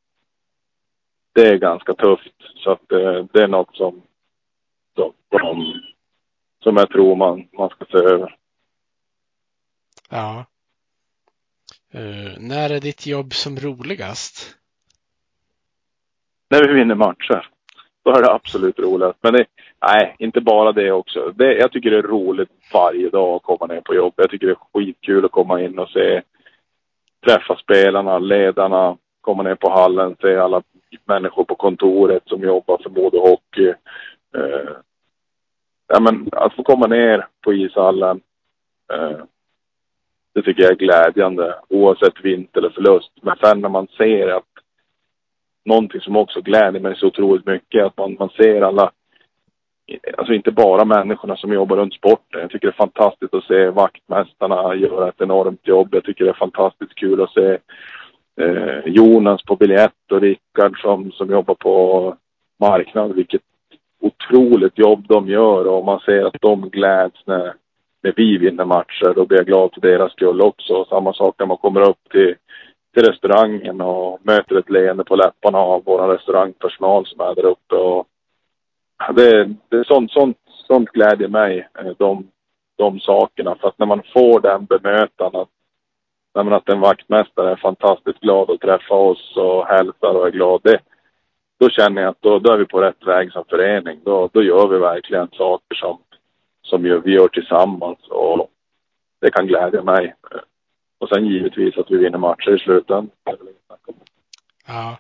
[1.33, 2.35] det är ganska tufft.
[2.57, 4.03] Så att det, det är något som,
[4.95, 5.13] som,
[6.63, 8.37] som jag tror man, man ska se över.
[10.11, 10.45] Ja.
[11.95, 14.60] Uh, när är ditt jobb som roligast?
[16.51, 17.47] När vi vinner matcher.
[18.05, 19.19] Då är det absolut roligast.
[19.23, 19.47] Men det,
[19.87, 21.33] nej, inte bara det också.
[21.35, 24.15] Det, jag tycker det är roligt varje dag att komma ner på jobb.
[24.17, 26.23] Jag tycker det är skitkul att komma in och se,
[27.27, 30.63] träffa spelarna, ledarna, komma ner på hallen, se alla
[31.05, 33.69] människor på kontoret som jobbar för både Hockey.
[34.37, 34.77] Eh,
[35.89, 38.21] ja, men att få komma ner på ishallen,
[38.93, 39.19] eh,
[40.35, 43.13] det tycker jag är glädjande oavsett vinst eller förlust.
[43.23, 44.50] Men sen när man ser att
[45.65, 48.91] någonting som också gläder mig så otroligt mycket, att man, man ser alla
[50.19, 52.41] alltså inte bara människorna som jobbar runt sporten.
[52.41, 55.89] Jag tycker det är fantastiskt att se vaktmästarna göra ett enormt jobb.
[55.93, 57.59] Jag tycker det är fantastiskt kul att se
[58.41, 62.17] eh, Jonas på biljett och Rickard som, som jobbar på
[62.61, 63.15] marknad.
[63.15, 63.43] Vilket
[64.01, 67.55] otroligt jobb de gör och man ser att de gläds när,
[68.03, 69.13] när vi vinner matcher.
[69.15, 70.85] Då blir jag glad för deras skull också.
[70.85, 72.35] Samma sak när man kommer upp till,
[72.95, 77.75] till restaurangen och möter ett leende på läpparna av vår restaurangpersonal som är där uppe.
[77.75, 78.07] Och
[79.15, 82.29] det, det sånt, sånt, sånt glädjer mig, eh, de,
[82.77, 83.57] de sakerna.
[83.61, 85.49] För att när man får den bemötandet,
[86.33, 90.61] att en vaktmästare är fantastiskt glad att träffa oss och hälsar och är glad.
[90.65, 90.79] Det,
[91.61, 94.01] då känner jag att då, då är vi på rätt väg som förening.
[94.05, 95.99] Då, då gör vi verkligen saker som,
[96.63, 97.99] som vi gör tillsammans.
[98.09, 98.51] Och
[99.21, 100.15] det kan glädja mig.
[100.31, 100.41] Eh,
[101.01, 103.11] och sen givetvis att vi vinner matcher i slutändan.
[104.67, 104.99] Ja.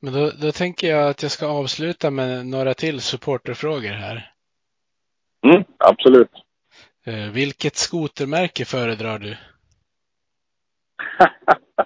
[0.00, 4.32] Men då, då tänker jag att jag ska avsluta med några till supporterfrågor här.
[5.44, 6.30] Mm, absolut.
[7.06, 9.36] Eh, vilket skotermärke föredrar du?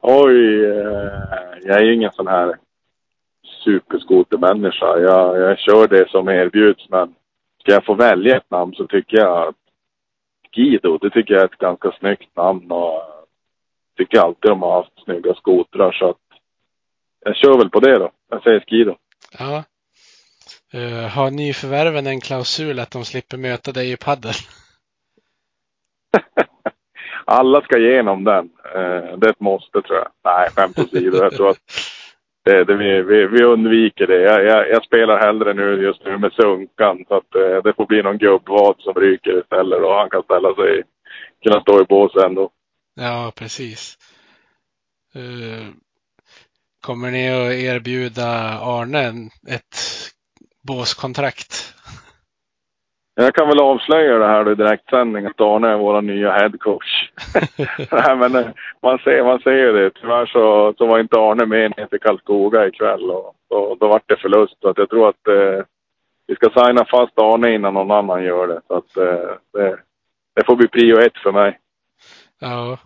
[0.00, 1.22] Oj, eh,
[1.62, 2.58] jag är ju ingen sån här
[3.64, 4.98] superskotermänniska.
[4.98, 7.14] Jag, jag kör det som erbjuds men
[7.60, 9.63] ska jag få välja ett namn så tycker jag att
[10.54, 13.02] Guido, det tycker jag är ett ganska snyggt namn och
[13.96, 16.16] tycker alltid de har haft snygga skotrar så att
[17.24, 18.10] jag kör väl på det då.
[18.30, 18.96] Jag säger Skido.
[19.38, 19.64] Ja.
[20.74, 24.34] Uh, har nyförvärven en klausul att de slipper möta dig i padel?
[27.24, 28.44] Alla ska igenom den.
[28.76, 30.08] Uh, det är ett måste tror jag.
[30.24, 31.16] Nej, skämt åsido.
[31.16, 31.58] Jag tror att
[32.44, 34.20] det, det, vi, vi, vi, undviker det.
[34.20, 37.86] Jag, jag, jag, spelar hellre nu just nu med Sunkan så att uh, det får
[37.86, 40.82] bli någon gubbvad som ryker istället och han kan ställa sig,
[41.42, 42.50] kunna stå i bås ändå.
[42.94, 43.98] Ja, precis.
[45.16, 45.70] Uh,
[46.86, 48.28] Kommer ni att erbjuda
[48.60, 49.76] Arne ett
[50.62, 51.74] båskontrakt?
[53.14, 57.03] Jag kan väl avslöja det här i direktsändning att Arne är vår nya headcoach.
[57.92, 58.50] Nej, men eh,
[58.82, 59.90] man ser, man ser det.
[59.90, 64.00] Tyvärr så, så var inte Arne med ner till Karlskoga ikväll och, och då var
[64.06, 64.56] det förlust.
[64.60, 65.64] Så att jag tror att eh,
[66.26, 68.60] vi ska signa fast Arne innan någon annan gör det.
[68.66, 69.78] Så att eh, det,
[70.34, 71.58] det får bli prio ett för mig.
[72.40, 72.78] Ja,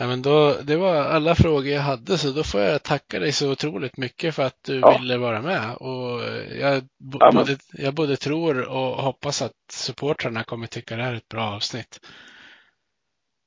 [0.00, 3.32] Ja, men då, det var alla frågor jag hade, så då får jag tacka dig
[3.32, 4.98] så otroligt mycket för att du ja.
[4.98, 5.74] ville vara med.
[5.74, 6.20] Och
[6.60, 6.82] jag,
[7.20, 11.28] ja, både, jag både tror och hoppas att supportrarna kommer tycka det här är ett
[11.28, 12.00] bra avsnitt.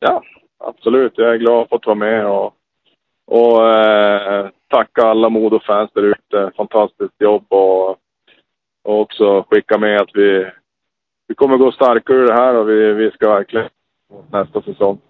[0.03, 0.23] Ja,
[0.57, 1.13] absolut.
[1.15, 2.53] Jag är glad att ha fått vara med och,
[3.25, 6.51] och eh, tacka alla Modo-fans där ute.
[6.57, 7.89] Fantastiskt jobb och,
[8.83, 10.51] och också skicka med att vi,
[11.27, 13.69] vi kommer gå starkare ur det här och vi, vi ska verkligen
[14.31, 15.01] nästa säsong.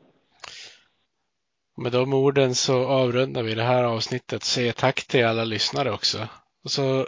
[1.78, 4.44] Med de orden så avrundar vi det här avsnittet.
[4.44, 6.18] Säger tack till alla lyssnare också.
[6.64, 7.08] Och så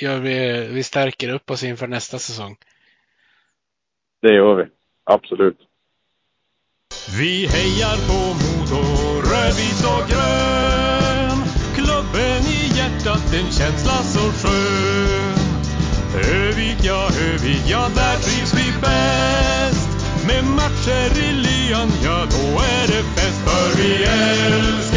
[0.00, 2.56] gör vi, vi stärker upp oss inför nästa säsong.
[4.20, 4.64] Det gör vi.
[5.04, 5.58] Absolut.
[7.06, 8.82] Vi hejar på Modo,
[9.20, 11.38] rödvit och grön.
[11.74, 15.38] Klubben i hjärtat, en känsla så skön.
[16.32, 19.88] Övik, ja, Övik, ja, där trivs vi bäst.
[20.26, 24.91] Med matcher i lyan, ja då är det fest för vi älskar